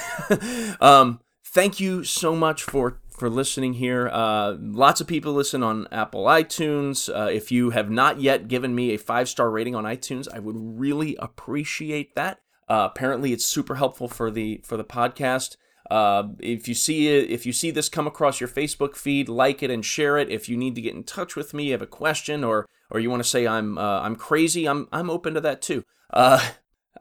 um, 0.81 1.19
thank 1.49 1.79
you 1.79 2.03
so 2.03 2.35
much 2.35 2.63
for 2.63 2.99
for 3.09 3.29
listening 3.29 3.73
here. 3.73 4.09
Uh, 4.12 4.55
lots 4.59 5.01
of 5.01 5.07
people 5.07 5.33
listen 5.33 5.62
on 5.62 5.88
Apple 5.91 6.23
iTunes. 6.25 7.13
Uh, 7.13 7.29
if 7.29 7.51
you 7.51 7.71
have 7.71 7.89
not 7.89 8.21
yet 8.21 8.47
given 8.47 8.73
me 8.73 8.93
a 8.93 8.97
five 8.97 9.27
star 9.27 9.49
rating 9.49 9.75
on 9.75 9.83
iTunes, 9.83 10.27
I 10.33 10.39
would 10.39 10.55
really 10.57 11.15
appreciate 11.17 12.15
that. 12.15 12.39
Uh, 12.69 12.88
apparently, 12.89 13.33
it's 13.33 13.45
super 13.45 13.75
helpful 13.75 14.07
for 14.07 14.31
the 14.31 14.62
for 14.63 14.77
the 14.77 14.83
podcast. 14.83 15.57
Uh, 15.89 16.29
if 16.39 16.67
you 16.67 16.75
see 16.75 17.07
it, 17.07 17.31
if 17.31 17.45
you 17.45 17.51
see 17.51 17.71
this 17.71 17.89
come 17.89 18.05
across 18.05 18.39
your 18.39 18.49
Facebook 18.49 18.95
feed, 18.95 19.27
like 19.27 19.63
it 19.63 19.71
and 19.71 19.83
share 19.83 20.17
it. 20.17 20.29
If 20.29 20.47
you 20.47 20.55
need 20.55 20.75
to 20.75 20.81
get 20.81 20.93
in 20.93 21.03
touch 21.03 21.35
with 21.35 21.53
me, 21.53 21.69
have 21.69 21.81
a 21.81 21.88
question, 21.88 22.43
or 22.43 22.67
or 22.91 22.99
you 22.99 23.09
want 23.09 23.23
to 23.23 23.29
say 23.29 23.47
I'm 23.47 23.77
uh, 23.77 24.01
I'm 24.01 24.15
crazy, 24.15 24.67
I'm 24.67 24.88
I'm 24.91 25.09
open 25.09 25.33
to 25.33 25.41
that 25.41 25.62
too. 25.62 25.83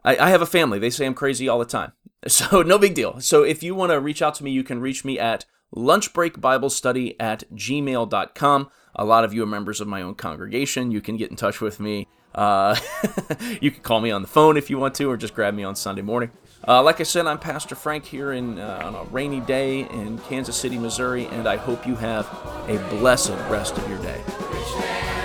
I, 0.03 0.17
I 0.17 0.29
have 0.29 0.41
a 0.41 0.45
family. 0.45 0.79
They 0.79 0.89
say 0.89 1.05
I'm 1.05 1.13
crazy 1.13 1.47
all 1.47 1.59
the 1.59 1.65
time. 1.65 1.93
So, 2.27 2.61
no 2.61 2.77
big 2.77 2.95
deal. 2.95 3.21
So, 3.21 3.43
if 3.43 3.63
you 3.63 3.73
want 3.73 3.93
to 3.93 3.99
reach 4.01 4.21
out 4.21 4.35
to 4.35 4.43
me, 4.43 4.51
you 4.51 4.61
can 4.61 4.81
reach 4.81 5.05
me 5.05 5.17
at 5.17 5.45
lunchbreakbiblestudy 5.73 7.15
at 7.17 7.45
gmail.com. 7.55 8.69
A 8.95 9.05
lot 9.05 9.23
of 9.23 9.33
you 9.33 9.43
are 9.43 9.47
members 9.47 9.79
of 9.79 9.87
my 9.87 10.01
own 10.01 10.15
congregation. 10.15 10.91
You 10.91 10.99
can 10.99 11.15
get 11.15 11.29
in 11.29 11.37
touch 11.37 11.61
with 11.61 11.79
me. 11.79 12.09
Uh, 12.35 12.75
you 13.61 13.71
can 13.71 13.81
call 13.81 14.01
me 14.01 14.11
on 14.11 14.21
the 14.21 14.27
phone 14.27 14.57
if 14.57 14.69
you 14.69 14.77
want 14.77 14.95
to, 14.95 15.05
or 15.05 15.15
just 15.15 15.33
grab 15.33 15.53
me 15.53 15.63
on 15.63 15.75
Sunday 15.75 16.01
morning. 16.01 16.31
Uh, 16.67 16.83
like 16.83 16.99
I 16.99 17.03
said, 17.03 17.25
I'm 17.25 17.39
Pastor 17.39 17.75
Frank 17.75 18.05
here 18.05 18.33
in, 18.33 18.59
uh, 18.59 18.81
on 18.83 18.95
a 18.95 19.03
rainy 19.05 19.39
day 19.39 19.87
in 19.89 20.19
Kansas 20.19 20.55
City, 20.55 20.77
Missouri, 20.77 21.25
and 21.27 21.47
I 21.47 21.55
hope 21.55 21.87
you 21.87 21.95
have 21.95 22.25
a 22.67 22.77
blessed 22.89 23.31
rest 23.49 23.77
of 23.77 23.89
your 23.89 23.99
day. 23.99 25.18